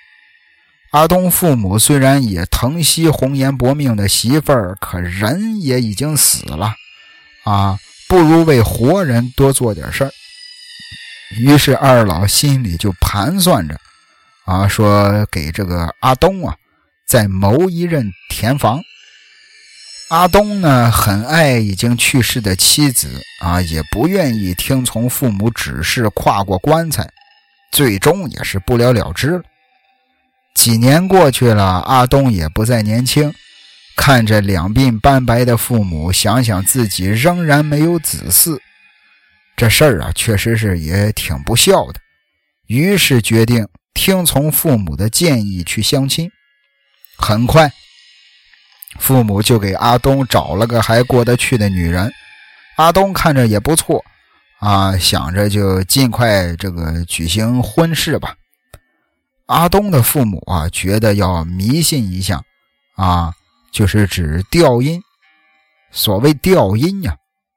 [0.95, 6.73] 阿东父母虽然也疼惜红颜薄命的媳妇儿，可人也已经死了，
[7.43, 7.77] 啊，
[8.09, 10.13] 不如为活人多做点事儿。
[11.37, 13.77] 于是二老心里就盘算着，
[14.45, 16.55] 啊，说给这个阿东啊
[17.05, 18.81] 再谋一任田房。
[20.11, 27.05] 阿东呢很爱已经去世的妻子，啊，也不愿意听从父母指示跨过棺材，
[27.73, 29.43] 最终也是不了了之了。
[30.55, 33.35] 几年过去了，阿东也不再年轻。
[33.97, 38.59] 看着两鬓斑白的父母，想想自己仍然没有子嗣，
[39.57, 42.01] 这事儿啊，确实是也挺不孝的。
[42.67, 46.29] 于是决定听从父母的建议去相亲。
[47.17, 47.71] 很快，
[48.99, 52.13] 父母就给阿东找了个还过得去的女人。
[52.77, 54.05] 阿东看着也不错，
[54.59, 58.35] 啊，想着就尽快这个举行婚事吧。
[59.47, 62.43] 阿东的父母啊，觉得要迷信一下，
[62.97, 63.33] 啊，
[63.73, 65.03] 就是指调音。
[65.91, 67.15] 所谓调音呀，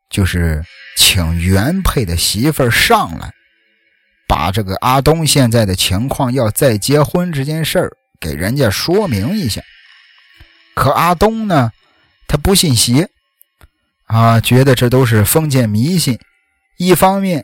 [0.10, 0.64] 就是
[0.98, 3.32] 请原配的媳妇儿上来，
[4.28, 9.62] 把这个阿东现在的情况要再结婚这件事儿给人家说明一下。
[10.76, 11.72] 可阿东呢，
[12.28, 13.10] 他不信邪，
[14.08, 16.20] 啊，觉得这都是封建迷信。
[16.78, 17.44] 一方面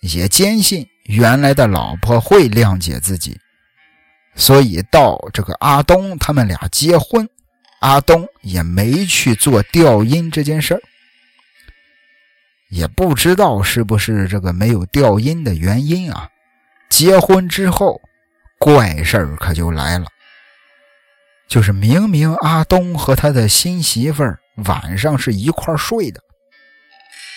[0.00, 3.38] 也坚信原来的老婆会谅解自己。
[4.36, 7.28] 所以到这个阿东他们俩结婚，
[7.80, 10.82] 阿东也没去做调音这件事儿，
[12.68, 16.28] 也不知道是不是这个没有调音的原因啊。
[16.90, 18.00] 结婚之后，
[18.58, 20.06] 怪事儿可就来了，
[21.48, 26.20] 就是明明阿东和他的新媳妇儿晚上是一块睡的，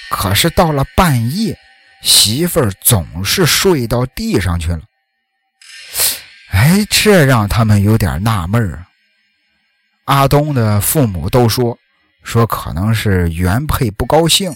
[0.10, 1.58] 可是到了半夜，
[2.02, 4.82] 媳妇儿总是睡到地上去了。
[6.52, 8.88] 哎，这让他们有点纳闷啊。
[10.06, 11.78] 阿东的父母都说，
[12.24, 14.54] 说可能是原配不高兴，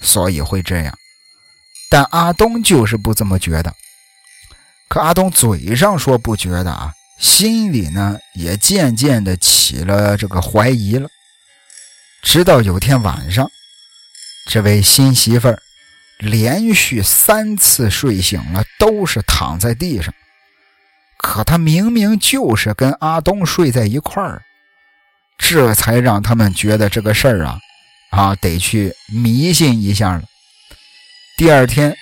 [0.00, 0.98] 所以会这样。
[1.90, 3.74] 但阿东就是不这么觉得。
[4.88, 11.08] 可阿东嘴上说不觉得啊，心里呢也渐渐的起了这个怀疑了。
[12.22, 13.50] 直到有天晚上，
[14.48, 15.62] 这位新媳妇儿
[16.18, 20.12] 连续三次睡醒了，都是躺在地上。
[21.28, 24.42] 可他明明就是跟阿东睡在一块儿，
[25.36, 27.58] 这才让他们觉得这个事儿啊，
[28.10, 30.22] 啊得去迷信一下了。
[31.36, 31.96] 第二天，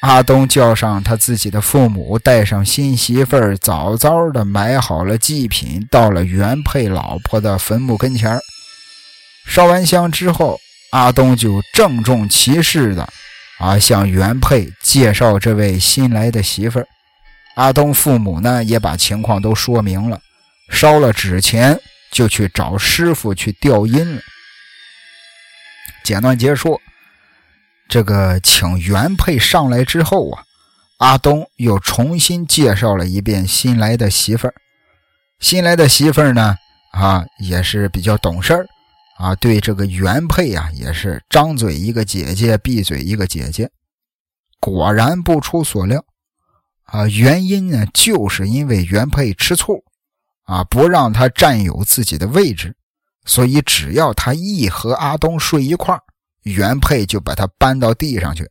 [0.00, 8.40] 阿东叫上他自己的父母，带上新媳妇儿，早早的买好了祭品，到了原配老婆的坟墓跟前
[9.46, 10.58] 烧完香之后，
[10.92, 13.06] 阿东就郑重其事的
[13.58, 16.88] 啊向原配介绍这位新来的媳妇儿。
[17.54, 20.20] 阿东父母呢，也把情况都说明了，
[20.70, 21.78] 烧了纸钱，
[22.10, 24.22] 就去找师傅去调音了。
[26.02, 26.80] 简短结束，
[27.88, 30.42] 这个请原配上来之后啊，
[30.98, 34.54] 阿东又重新介绍了一遍新来的媳妇儿。
[35.38, 36.56] 新来的媳妇儿呢，
[36.92, 38.66] 啊，也是比较懂事儿，
[39.18, 43.70] 啊，对这个原配啊，也是张嘴一个姐姐，闭嘴一个姐姐。
[44.58, 46.02] 果然不出所料。
[46.84, 49.82] 啊，原因呢，就是因为原配吃醋，
[50.44, 52.76] 啊，不让他占有自己的位置，
[53.24, 55.98] 所以只要他一和阿东睡一块
[56.42, 58.50] 原配就把他搬到地上去。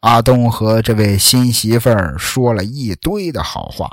[0.00, 3.90] 阿东和这位新媳妇儿说了一堆的好话，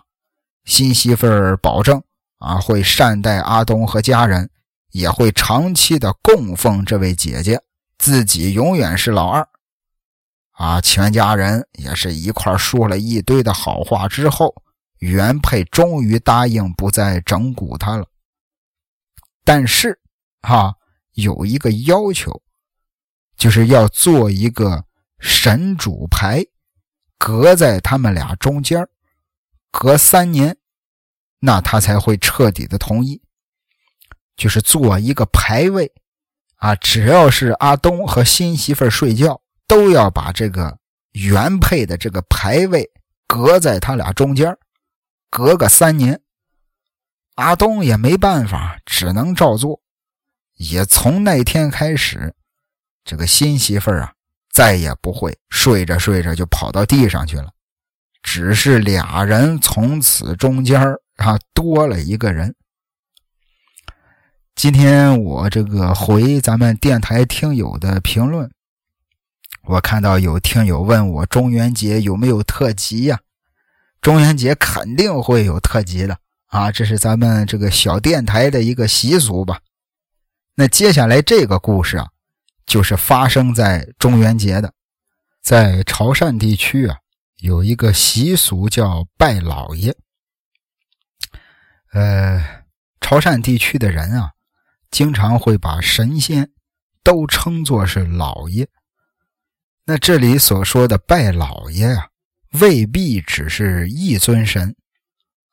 [0.66, 2.04] 新媳妇儿保证
[2.40, 4.50] 啊，会善待阿东和家人，
[4.92, 7.62] 也会长期的供奉这位姐姐，
[7.98, 9.48] 自己永远是老二。
[10.62, 14.54] 啊，全家人也是一块说了一堆的好话之后，
[15.00, 18.06] 原配终于答应不再整蛊他了。
[19.44, 20.00] 但是
[20.44, 20.76] 哈
[21.14, 22.44] 有一个要求，
[23.36, 24.86] 就是要做一个
[25.18, 26.46] 神主牌，
[27.18, 28.88] 隔在他们俩中间，
[29.72, 30.56] 隔三年，
[31.40, 33.20] 那他才会彻底的同意。
[34.36, 35.92] 就是做一个牌位，
[36.58, 39.42] 啊，只要是阿东和新媳妇睡觉，
[39.72, 40.78] 都要把这个
[41.14, 42.92] 原配的这个牌位
[43.26, 44.54] 隔在他俩中间，
[45.30, 46.22] 隔个三年。
[47.36, 49.80] 阿东也没办法，只能照做。
[50.58, 52.36] 也从那天开始，
[53.06, 54.12] 这个新媳妇儿啊，
[54.52, 57.50] 再也不会睡着睡着就跑到地上去了，
[58.22, 60.82] 只是俩人从此中间
[61.16, 62.54] 啊多了一个人。
[64.54, 68.52] 今天我这个回咱们电台听友的评论，
[69.64, 73.20] 我看到有听友问我中元节有没有特辑呀？
[74.02, 79.62] 中元节肯定会有特辑的啊，这是咱们这个小电台的一个习俗吧。
[80.56, 82.08] 那接下来这个故事啊，
[82.66, 84.74] 就是发生在中元节的，
[85.42, 86.98] 在潮汕地区啊，
[87.38, 89.96] 有一个习俗叫拜老爷。
[91.94, 92.64] 呃，
[93.00, 94.32] 潮汕地区的人啊。
[94.92, 96.52] 经常会把神仙
[97.02, 98.68] 都称作是老爷。
[99.86, 102.08] 那这里所说的拜老爷啊，
[102.60, 104.76] 未必只是一尊神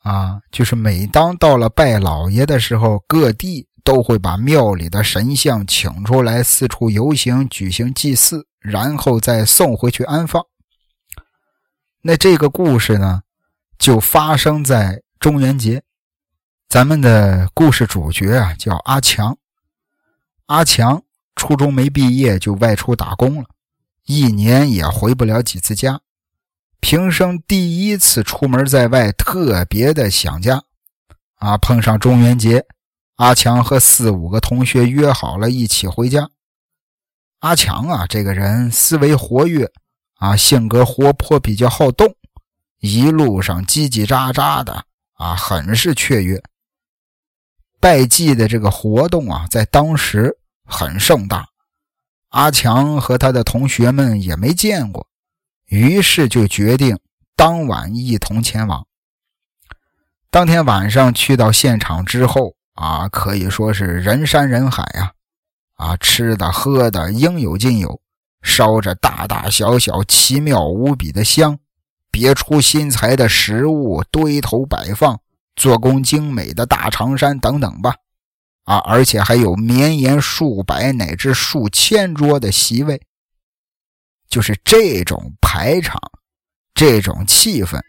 [0.03, 10.45] 啊，就是每当到了拜老爷的时候，各地都会把庙里的神像请出来，四处游行，举行祭祀，然后再送回去安放。
[12.03, 13.22] 那这个故事呢，
[13.79, 15.83] 就发生在中元节。
[16.68, 19.39] 咱们的故事主角啊，叫阿强。
[20.47, 21.03] 阿强
[21.35, 23.49] 初中没毕业就外出打工了，
[24.09, 26.00] 一年也回不了几次家。
[26.80, 30.64] 平生第一次出门在外，特别的想家。
[31.34, 32.64] 啊，碰上中元节，
[33.16, 36.30] 阿强和四五个同学约好了一起回家。
[37.40, 39.70] 阿强啊，这个人思维活跃，
[40.14, 42.16] 啊，性格活泼，比较好动，
[42.80, 44.86] 一路上叽叽喳喳的，
[45.16, 46.42] 啊，很是雀跃。
[47.78, 51.46] 拜祭的这个活动啊，在当时很盛大。
[52.31, 55.07] 阿强和他的同学们也没见过，
[55.66, 56.99] 于是就决定
[57.35, 58.87] 当晚一同前往。
[60.31, 65.12] 当天晚上去到现场之后啊，可以说是人山人海呀！
[65.76, 68.01] 啊，吃的喝的应有尽有，
[68.43, 71.59] 烧着大大小小、奇妙无比的香，
[72.11, 75.20] 别出心裁的食物堆头摆放。
[75.57, 77.97] 做工精美的大长衫等等吧，
[78.68, 83.00] 啊，而且还有绵延数百乃至数千桌的席位，
[84.28, 85.98] 就是这种排场，
[86.74, 87.80] 这种气氛，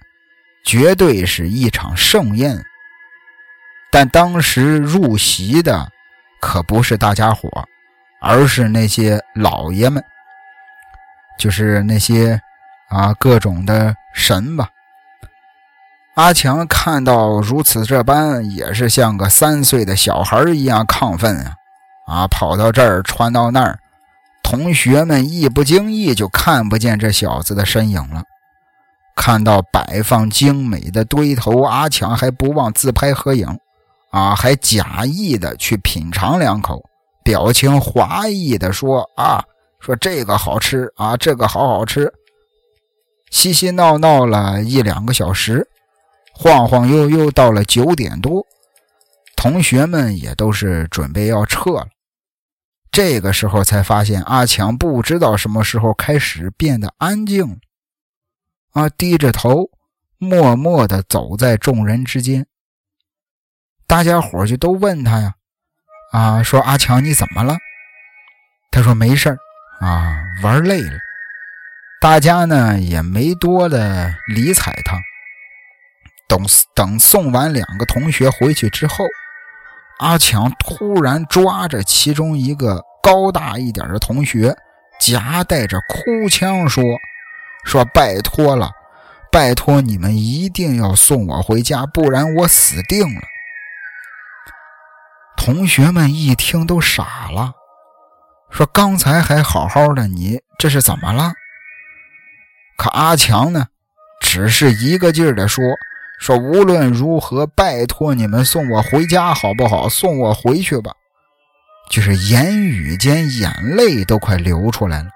[0.63, 2.63] 绝对是一场盛宴。
[3.91, 5.91] 但当时入席的
[6.39, 7.49] 可不是大家伙，
[8.21, 10.01] 而是那些老爷们，
[11.37, 12.39] 就是那些
[12.87, 14.69] 啊各种的神吧。
[16.19, 21.55] 阿强看到如此这般，也是像个三岁的小孩一样亢奋啊！
[22.07, 23.79] 啊，跑到这儿，穿到那儿，
[24.43, 28.23] 同学们一不经意就看不见这小子的身影了。
[29.15, 33.57] 看到摆放精美的堆头，阿强还不忘自拍合影，
[34.11, 36.83] 啊，还假意的去品尝两口，
[37.23, 39.41] 表情华意的说：“啊，
[39.79, 42.11] 说这个好吃啊，这个好好吃。”
[43.31, 45.65] 嬉嬉闹闹了一两个小时。
[46.41, 48.47] 晃晃悠悠到了九点多，
[49.35, 51.89] 同学们也都是准备要撤了。
[52.89, 57.57] 这个时候才发现阿强不知道什么时候开始变得安静了，
[58.71, 59.69] 啊，低着头，
[60.17, 62.47] 默默地走在众人之间。
[63.85, 65.33] 大家伙就都问他呀，
[66.13, 67.57] 啊，说阿强你怎么了？
[68.71, 69.37] 他说没事
[69.81, 70.97] 啊，玩累了。
[71.99, 74.97] 大家呢也没多的理睬他。
[76.29, 79.03] 等等，送完两个同学回去之后，
[79.97, 84.55] 阿强突然抓着其中一个高大一点的同学，
[85.01, 86.83] 夹带着哭腔说
[87.65, 88.69] ：“说拜托了，
[89.31, 93.21] 拜托你们一定要送我回家，不然我死定了。”
[95.35, 97.53] 同学们一听都傻了，
[98.51, 101.33] 说：“刚才还好好的，你这是怎么了？”
[102.77, 103.67] 可阿强呢，
[104.21, 105.63] 只是一个劲儿的说。
[106.19, 109.87] 说无论如何，拜托你们送我回家好不好？
[109.87, 110.91] 送我回去吧。
[111.89, 115.09] 就是言语间眼泪都快流出来了。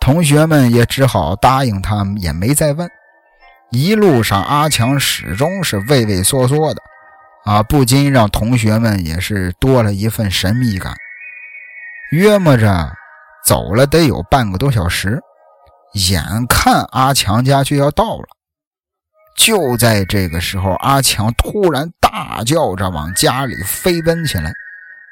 [0.00, 2.88] 同学们也只好答应他，也没再问。
[3.70, 6.80] 一路上，阿强始终是畏畏缩缩的，
[7.44, 10.94] 啊，不禁让同学们也是多了一份神秘感。
[12.12, 12.94] 约摸着
[13.44, 15.20] 走了得有半个多小时，
[15.94, 18.35] 眼看阿强家就要到了。
[19.36, 24.52] 就在这个时候，阿强突然大叫着往家里飞奔起来，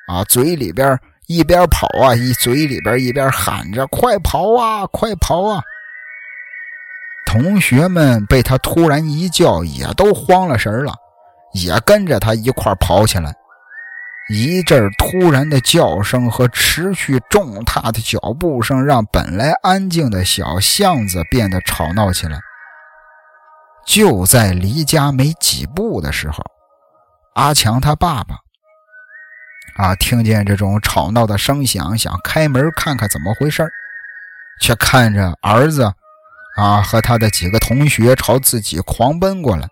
[0.08, 5.62] 啊，嘴里边一边跑啊，一嘴里边一边喊着：“快跑啊，快跑啊！”
[7.26, 10.94] 同学们被他突然一叫，也都慌了神了，
[11.52, 13.34] 也跟着他一块跑起来。
[14.30, 22.38] 一阵突然的叫声和持续重踏的脚步声，让本来安静的小巷子变得吵闹起来。
[23.86, 26.42] 就在离家没几步的时候，
[27.34, 28.36] 阿强他爸爸
[29.76, 33.68] 啊，听见这种吵闹的声响，想开门看看怎么回事
[34.60, 35.92] 却看着儿子
[36.56, 39.68] 啊和他的几个同学朝自己狂奔过来。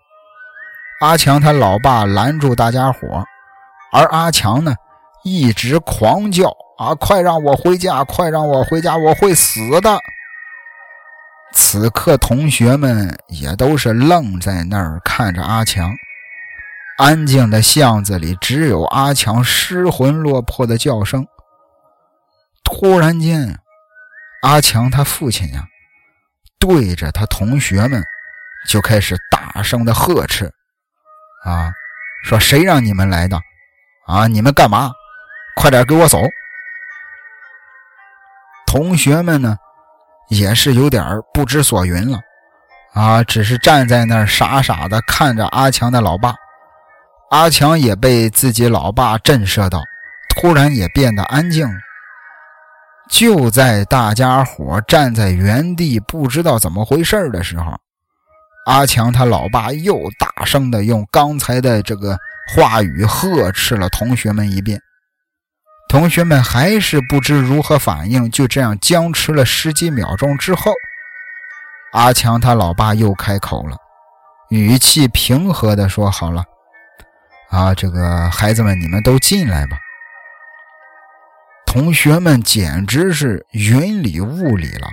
[1.01, 3.25] 阿强他老爸拦住大家伙，
[3.91, 4.75] 而阿强呢，
[5.23, 8.03] 一直狂叫啊：“快让我回家！
[8.03, 8.95] 快让我回家！
[8.95, 9.97] 我会死的！”
[11.53, 15.93] 此刻，同学们也都是愣在那儿看着阿强。
[16.97, 21.25] 安静的巷子里，只有阿强失魂落魄的叫声。
[22.63, 23.59] 突然间，
[24.41, 25.65] 阿强他父亲呀，
[26.59, 28.03] 对着他同学们
[28.67, 30.51] 就开始大声的呵斥
[31.45, 31.71] ：“啊，
[32.23, 33.39] 说谁让你们来的？
[34.07, 34.91] 啊，你们干嘛？
[35.55, 36.19] 快点给我走！”
[38.65, 39.57] 同学们呢？
[40.33, 41.03] 也是有点
[41.33, 42.19] 不知所云了，
[42.93, 46.33] 啊，只是站在那儿傻傻的看着阿强的老爸。
[47.29, 49.81] 阿强也被自己老爸震慑到，
[50.35, 51.79] 突然也变得安静了。
[53.09, 57.75] 就在大家伙站在原地不知道怎么回事的时候，
[58.65, 62.17] 阿强他老爸又大声的用刚才的这个
[62.55, 64.79] 话语呵斥了同学们一遍。
[65.93, 70.73] 同学们还是不知如何反应，就这样僵持了十几秒钟之后，
[71.91, 73.77] 阿强他老爸又开口了，
[74.49, 76.43] 语气平和地说：“好了，
[77.51, 79.77] 啊，这个孩子们，你们都进来吧。”
[81.67, 84.87] 同学们简直是云里雾里了。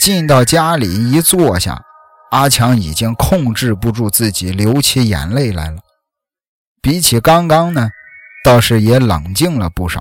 [0.00, 1.84] 进到家里一坐下，
[2.32, 5.76] 阿强已经控制不住自己流起眼泪来了。
[6.82, 7.90] 比起刚刚呢？
[8.44, 10.00] 倒是也冷静了不少，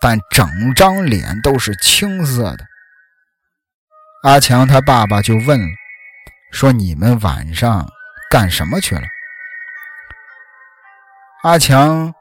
[0.00, 2.66] 但整张脸都是青色的。
[4.24, 5.66] 阿强他爸爸就问了，
[6.52, 7.88] 说：“你们晚上
[8.30, 9.02] 干什么去了？”
[11.42, 12.14] 阿强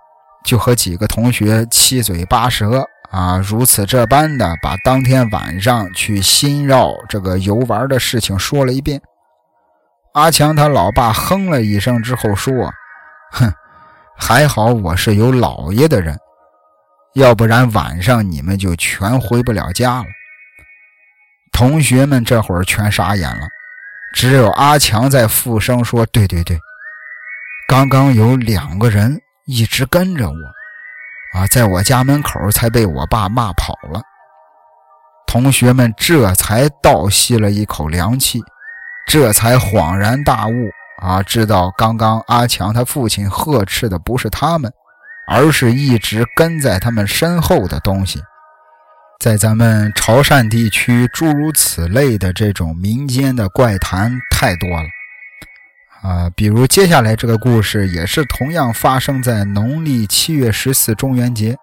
[0.44, 9.00] 就和几个同学七嘴八舌啊，如此这般的把当天晚上去新绕这个游玩的事情说了一遍。
[10.14, 12.74] 阿强他老爸哼了一声之后说
[13.34, 13.54] ：“哼。”
[14.24, 16.16] 还好我是有老爷的人，
[17.16, 20.06] 要不然晚上你们就全回不了家了。
[21.52, 23.48] 同学们这会儿全傻眼了，
[24.14, 26.56] 只有阿强在附声说：“对对对，
[27.68, 34.00] 刚刚有两个人一直跟着我，啊，在我家门口才被我爸骂跑了。”
[35.26, 38.40] 同学们这才倒吸了一口凉气，
[39.08, 40.70] 这才恍然大悟。
[41.02, 44.72] 啊，知道刚刚阿强他父亲呵斥的不是他们，
[45.28, 48.22] 而是一直跟在他们身后的东西。
[49.20, 54.88] 在咱们潮汕地区，诸如此类的这种民间的怪谈太多了。
[56.04, 61.58] 啊，比如接下来这个故事，也是同样发生在农历七月十四中元节。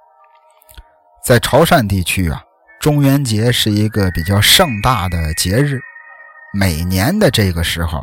[1.24, 2.43] 在潮汕地区啊，
[2.80, 5.80] 中元节是一个比较盛大的节日，
[6.53, 8.03] 每年的这个时候。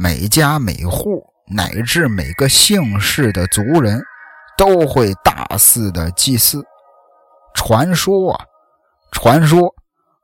[0.00, 4.00] 每家每户乃至每个姓氏的族人，
[4.56, 6.64] 都会大肆的祭祀。
[7.52, 8.44] 传说啊，
[9.10, 9.74] 传说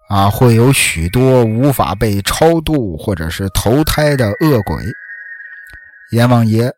[0.09, 4.77] 啊，会有许多无法被超度或者是投胎的恶鬼。
[6.13, 6.73] 阎王爷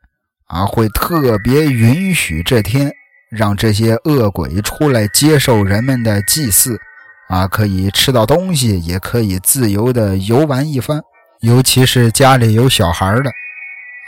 [0.47, 2.91] 啊，会特别允许这天
[3.29, 6.81] 让这些恶鬼出来接受人们的祭祀，
[7.29, 11.03] 啊，可以吃到东西，也可以自由的游玩一番。
[11.41, 13.30] 尤其是家里有小孩的，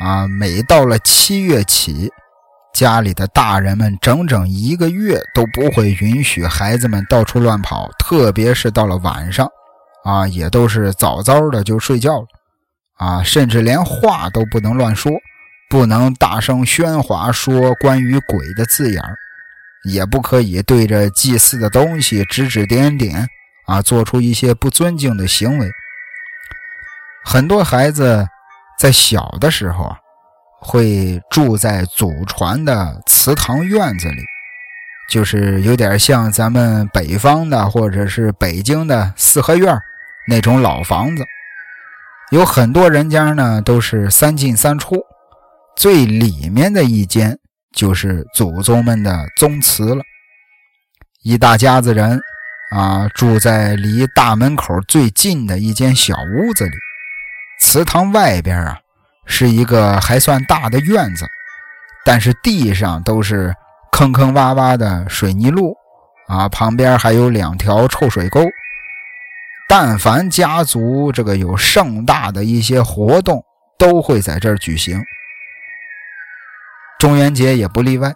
[0.00, 2.10] 啊，每到了七月起，
[2.72, 9.48] 家里的大人们整整一个月都不会允许孩子们到处乱跑，特别是到了晚上，
[10.04, 12.26] 啊，也都是早早的就睡觉了，
[12.96, 15.12] 啊，甚至连话都不能乱说，
[15.68, 19.02] 不能大声喧哗说关于鬼的字眼
[19.84, 23.28] 也不可以对着祭祀的东西指指点点，
[23.66, 25.70] 啊，做出一些不尊敬的行为。
[27.30, 28.26] 很多孩子
[28.78, 29.98] 在小的时候啊，
[30.62, 34.22] 会住在祖传的祠堂院子里，
[35.10, 39.78] 就是有点像咱们北方的或者是北京的四合院
[40.26, 41.22] 那种老房子。
[42.30, 44.96] 有很多人家呢都是三进三出，
[45.76, 47.38] 最里面的一间
[47.74, 50.02] 就是祖宗们的宗祠了。
[51.22, 52.18] 一大家子人
[52.70, 56.72] 啊，住在离大门口最近的一间小屋子里。
[57.70, 58.78] 祠堂外边啊，
[59.26, 61.26] 是一个还算大的院子，
[62.02, 63.54] 但是地上都是
[63.92, 65.76] 坑坑洼洼的水泥路
[66.28, 68.40] 啊，旁边还有两条臭水沟。
[69.68, 73.44] 但凡家族这个有盛大的一些活动，
[73.78, 75.04] 都会在这儿举行。
[76.98, 78.14] 中元节也不例外，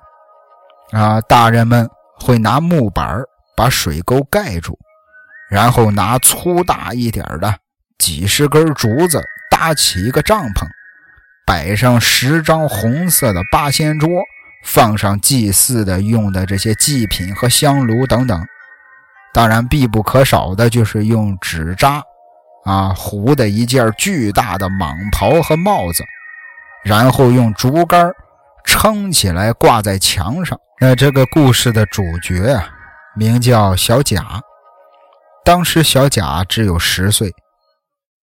[0.93, 1.87] 啊，大人们
[2.19, 3.21] 会拿木板
[3.55, 4.79] 把水沟盖住，
[5.51, 7.55] 然后拿粗大一点的
[7.99, 9.23] 几十根竹子
[9.53, 10.67] 搭起一个帐篷，
[11.47, 14.09] 摆上十张红色的八仙桌，
[14.65, 18.47] 放上祭祀的用的这些祭品和香炉等等。
[19.35, 22.03] 当然，必不可少的就是用纸扎，
[22.65, 26.03] 啊糊的一件巨大的蟒袍和帽子，
[26.83, 28.11] 然后用竹竿
[28.65, 30.59] 撑起来挂在墙上。
[30.81, 32.71] 那这个故事的主角啊，
[33.15, 34.41] 名叫小贾。
[35.45, 37.31] 当时小贾只有十岁。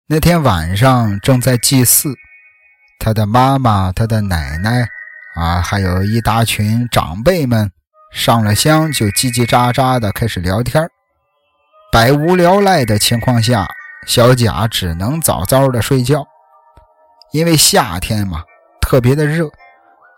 [0.05, 2.13] 那天晚上正在祭祀，
[2.99, 4.85] 他的妈妈、他的奶奶，
[5.35, 7.71] 啊，还有一大群长辈们。
[8.11, 10.87] 上了香就叽叽喳喳的开始聊天
[11.91, 13.65] 百无聊赖的情况下，
[14.05, 16.27] 小贾只能早早的睡觉，
[17.31, 18.43] 因为夏天嘛，
[18.81, 19.47] 特别的热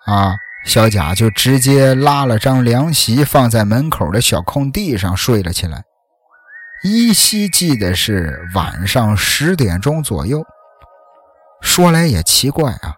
[0.05, 0.35] 啊。
[0.65, 5.83] 小贾就直接拉了张凉席放在门口的小空地上睡了起来。
[6.83, 10.45] 依稀记得是晚上十点钟左右。
[11.61, 12.95] 说来也奇怪啊，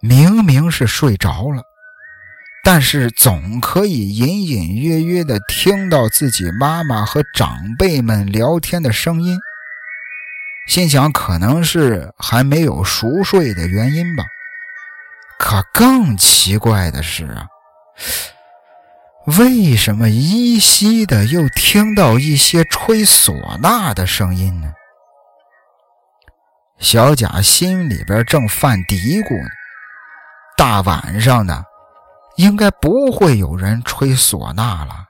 [0.00, 1.62] 明明是睡着了。
[2.64, 9.36] 但是总可以隐隐约约地听到自己妈妈和长辈们聊天的声音，
[10.68, 14.24] 心想可能是还没有熟睡的原因吧。
[15.38, 17.48] 可更奇怪的是啊，
[19.26, 24.72] 为什么依稀的又听到一些吹唢呐的声音呢？
[26.78, 29.48] 小贾心里边正犯嘀咕呢，
[30.56, 31.64] 大晚上的。
[32.36, 35.04] 应该不会有人吹唢呐了。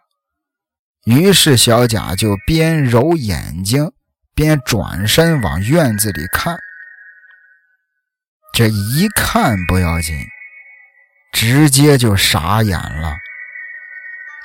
[1.04, 3.92] 于是小贾就边揉眼睛
[4.34, 6.58] 边转身往院子里看。
[8.52, 10.26] 这一看不要紧，
[11.32, 13.14] 直接就傻眼了。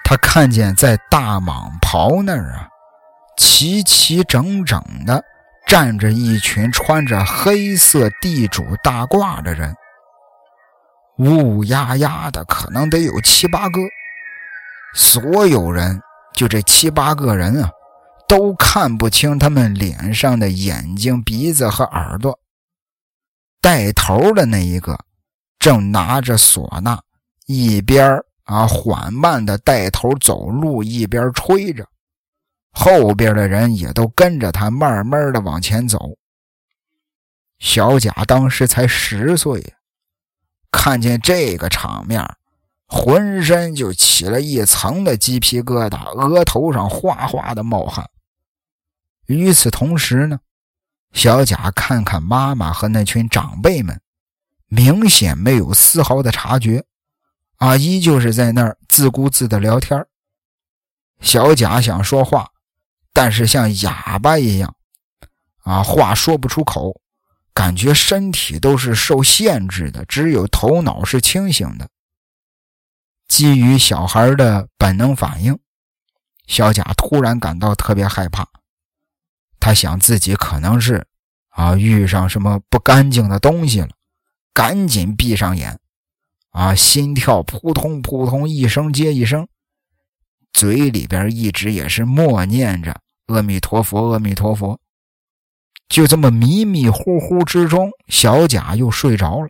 [0.10, 2.70] 他看见在大蟒袍那儿啊，
[3.36, 5.22] 齐齐整整的
[5.68, 9.76] 站着一群穿着黑色地主大褂的人。
[11.18, 13.82] 乌乌压压的，可能得有七八个。
[14.93, 16.01] 所有人，
[16.34, 17.70] 就这七八个人啊，
[18.30, 22.39] 都看不清他们脸上的眼睛、鼻子和耳朵。
[23.60, 24.97] 带头的那一个，
[25.60, 26.99] 正拿着唢呐，
[27.45, 31.87] 一边啊缓慢的带头走路，一边吹着。
[32.71, 36.17] 后边的人也都跟着他，慢慢的往前走。
[37.59, 39.73] 小贾当时才十岁。
[40.69, 42.23] 看见这个场面，
[42.87, 48.07] 浑身就起了一层的鸡皮疙瘩，额头上哗哗的冒汗。
[49.25, 50.39] 与此同时呢，
[51.13, 53.99] 小贾看看妈妈和那群长辈们，
[54.67, 56.85] 明显没有丝毫的察觉，
[57.58, 60.05] 啊，依旧是在那儿自顾自的聊天。
[61.20, 62.51] 小贾想说话，
[63.14, 64.76] 但是像哑巴一样，
[65.64, 67.01] 啊，话说不出口。
[67.53, 71.89] 感觉身体都是受限制的，只有头脑是清醒的。
[73.28, 75.58] 基于小孩的本能反应，
[76.45, 78.47] 小贾突然感到特别害怕。
[79.60, 81.08] 他想自己可能是
[81.49, 83.89] 啊遇上什么不干净的东西了，
[84.53, 85.80] 赶紧闭上眼，
[86.58, 89.47] 啊，心跳扑通扑通一声接一声，
[90.53, 94.80] 嘴里边一直也是默念着阿弥陀佛，阿弥陀佛。
[95.88, 99.49] 就这么迷迷糊糊之中，小贾又睡着了。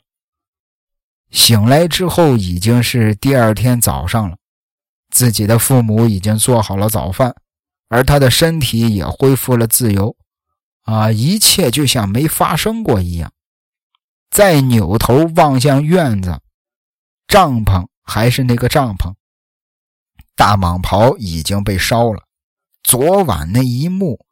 [1.32, 4.36] 醒来之后，已经是第二天早上了。
[5.10, 7.34] 自己的父母已经做好了早饭，
[7.88, 10.14] 而他的身体也恢复了自由，
[10.82, 13.32] 啊，一切就像没发生过一样。
[14.30, 16.42] 再扭头望向院子，
[17.28, 19.14] 帐篷还是那个帐篷，
[20.36, 22.24] 大蟒袍已经被烧了。
[22.84, 24.26] 昨晚那一幕。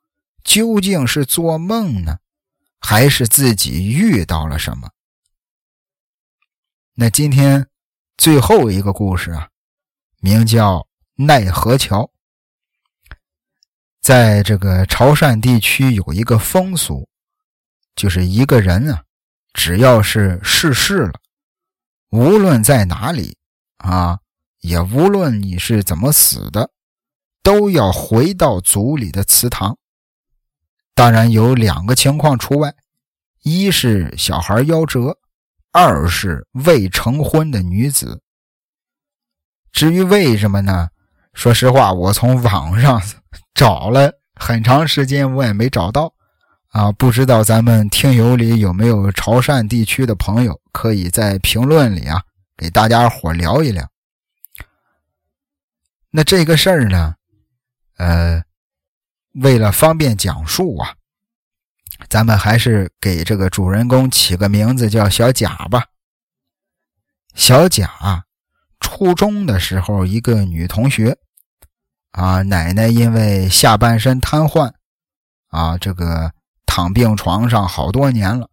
[0.46, 2.20] 究竟是做梦呢，
[2.80, 4.92] 还是自己遇到了什么？
[6.94, 7.68] 那今天
[8.16, 9.50] 最后一个故事啊，
[10.20, 12.12] 名叫奈何桥。
[14.00, 17.10] 在这个潮汕地区有一个风俗，
[17.96, 19.04] 就是一个人啊，
[19.52, 21.20] 只要是逝世了，
[22.16, 23.36] 无论在哪里
[23.80, 24.18] 啊，
[24.62, 26.72] 也无论你是怎么死的，
[27.44, 29.78] 都要回到族里的祠堂。
[30.94, 32.74] 当然有两个情况除外，
[33.44, 35.18] 一是小孩夭折。
[35.74, 38.22] 二是未成婚的女子。
[39.74, 40.88] 至于为什么呢？
[41.34, 43.02] 说实话，我从网上
[43.54, 46.14] 找了很长时间，我也没找到。
[46.70, 52.22] 啊，不知道咱们听友里有没有潮汕地区的朋友，可以在评论里啊，
[52.58, 53.90] 给大家伙聊一聊。
[56.10, 57.16] 那这个事儿呢，
[57.96, 58.44] 呃，
[59.36, 60.96] 为了方便讲述啊。
[62.10, 65.86] 咱们还是给这个主人公起个名字叫小贾吧。
[67.36, 68.26] 小贾
[68.82, 71.18] 初中的时候，一个女同学
[72.12, 74.74] 啊，奶奶因为下半身瘫痪
[75.48, 76.34] 啊，这个
[76.66, 78.50] 躺病床上好多年了。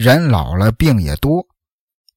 [0.00, 1.46] 人老了，病也多，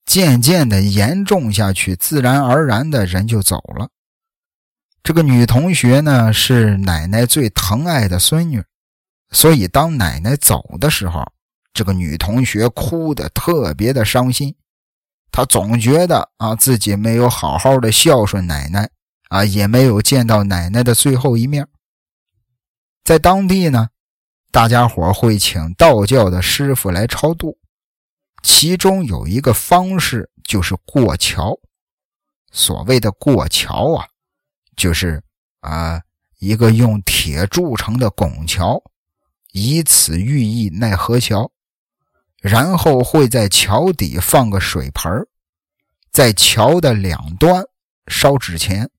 [0.05, 3.89] 渐渐的严重下去，自然而然的人就走了。
[5.03, 8.63] 这个女同学呢，是奶奶最疼爱的孙女。
[9.31, 11.29] 所以，当奶奶走的时候，
[11.73, 14.55] 这个女同学哭得特别的伤心。
[15.29, 18.89] 她总觉得啊，自己没有好好的孝顺奶奶
[19.27, 21.67] 啊，也没有见到奶奶的最后一面。
[23.03, 23.89] 在当地呢，
[24.51, 27.57] 大家伙会请道教的师傅来超度，
[28.43, 31.57] 其中有一个方式就是过桥。
[32.51, 34.05] 所谓的过桥啊，
[34.75, 35.23] 就是
[35.61, 35.99] 啊，
[36.37, 38.79] 一个用铁铸成的拱桥。
[39.53, 41.51] 以此寓意奈何桥，
[42.41, 45.11] 然后会在桥底放个水盆
[46.11, 47.63] 在桥的两端
[48.07, 48.89] 烧纸钱，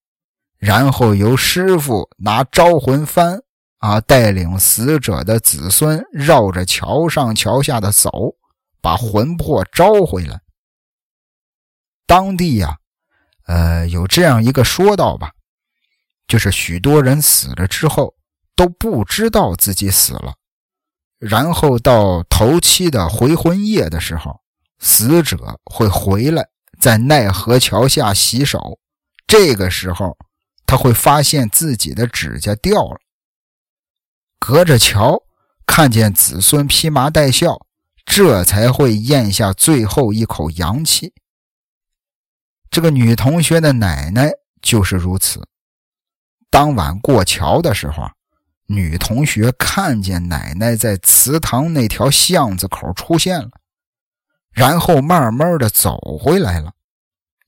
[0.59, 3.41] 然后由师傅拿招魂幡
[3.79, 8.37] 啊，带领死者的子孙绕着桥上桥下的走，
[8.85, 10.43] 把魂魄招回来。
[12.07, 12.77] 当地呀，
[13.47, 15.33] 呃，有这样一个说道吧，
[16.29, 18.15] 就是许多人死了之后
[18.55, 20.35] 都不知道自己死了。
[21.19, 24.43] 然后到头七的回魂夜的时候，
[24.81, 26.47] 死者会回来，
[26.79, 28.79] 在奈何桥下洗手。
[29.27, 30.19] 这个时候，
[30.67, 33.01] 他会发现自己的指甲掉了。
[34.39, 35.23] 隔着桥
[35.65, 37.67] 看见子孙披麻戴孝，
[38.05, 41.13] 这才会咽下最后一口阳气。
[42.71, 44.31] 这个女同学的奶奶
[44.61, 45.47] 就是如此。
[46.51, 48.11] 当晚过桥的时候。
[48.67, 53.51] 女同学看见奶奶在祠堂那条巷子口出现了，
[54.51, 56.73] 然后慢慢的走回来了。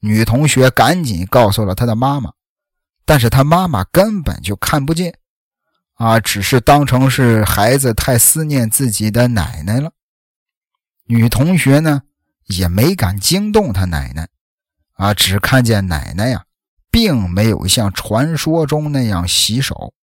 [0.00, 2.34] 女同学赶紧告诉了她的妈妈，
[3.07, 5.18] 但是她妈妈根本就看不见，
[5.94, 9.92] 啊，只是当成是孩子太思念自己的奶奶了。
[11.07, 12.02] 女同学呢
[12.46, 14.28] 也没敢惊动她奶奶，
[14.92, 16.44] 啊，只看见奶奶呀，
[16.90, 19.94] 并没有像传说中那样洗手。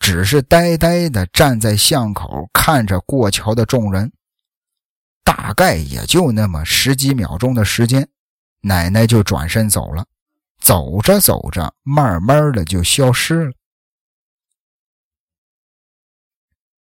[0.00, 4.12] 只是呆呆地站在巷口，看着过桥的众人。
[5.22, 8.06] 大概也就那么十几秒钟的时间，
[8.60, 10.04] 奶奶就转身走了。
[10.58, 13.52] 走着走着，慢慢的就消失了。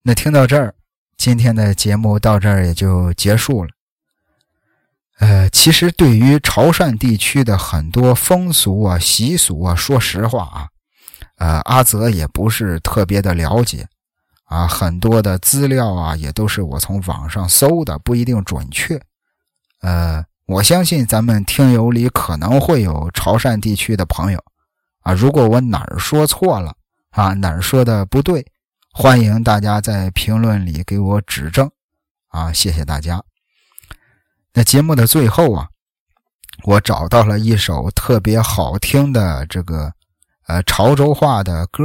[0.03, 0.74] 那听到这儿，
[1.23, 3.70] 今天的节目到这儿也就结束了。
[5.20, 10.66] 呃，其实对于潮汕地区的很多风俗啊、习俗啊，说实话啊。
[11.37, 13.87] 呃，阿泽也不是特别的了解，
[14.47, 19.01] 啊，很多的资料啊，也都是我从网上搜的，不一定准确。
[19.81, 24.43] 呃，我相信咱们听友里可能会有潮汕地区的朋友，
[25.03, 26.75] 啊，如果我哪儿说错了，
[27.11, 28.45] 啊，哪儿说的不对，
[28.93, 31.70] 欢迎大家在评论里给我指正，
[32.28, 33.24] 啊，谢谢大家。
[34.53, 35.68] 那节目的最后啊，
[36.64, 39.93] 我找到了一首特别好听的这个。
[40.49, 41.84] 呃，潮州话的歌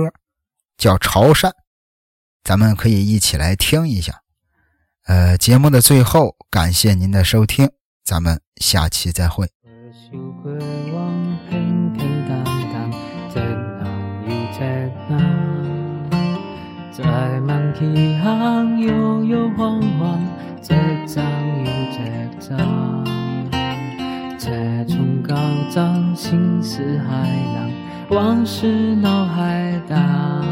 [0.77, 1.49] 叫《潮汕》，
[2.43, 4.23] 咱们可以一起来听一下。
[5.05, 7.69] 呃，节目的最后，感谢您的收听，
[8.03, 9.47] 咱们下期再会。
[16.97, 20.19] 在满起航，悠悠晃晃，
[20.63, 20.73] 这
[21.05, 21.23] 张
[21.59, 21.99] 又这
[22.39, 23.05] 张，
[24.39, 25.35] 这从高
[25.69, 27.69] 涨，心似海浪，
[28.09, 30.43] 往事脑海荡，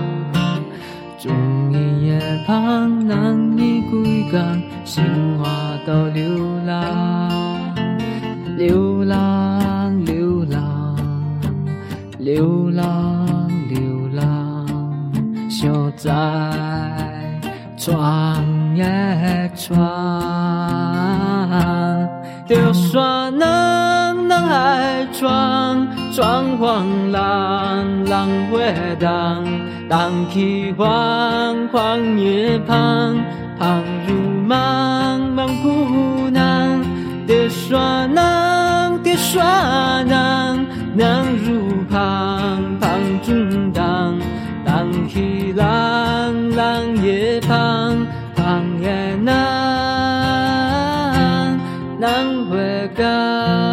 [1.17, 1.33] 终
[1.73, 5.03] 于夜盼，难以归港，心
[5.39, 5.49] 花
[5.83, 7.75] 都流浪，
[8.55, 10.95] 流浪，流浪，
[12.19, 13.24] 流浪。
[15.61, 16.11] 就在
[17.77, 18.43] 转
[18.75, 18.83] 也
[19.55, 19.79] 转，
[22.45, 29.45] 就算能能爱转转黄浪浪会荡，
[29.89, 30.87] 荡起黄
[31.71, 33.15] 黄叶旁，
[33.57, 34.13] 旁如
[34.47, 36.81] 茫茫孤难，
[37.25, 42.44] 就算能，就算能，能入旁。
[45.07, 46.95] Hilang lang,
[52.95, 53.64] 更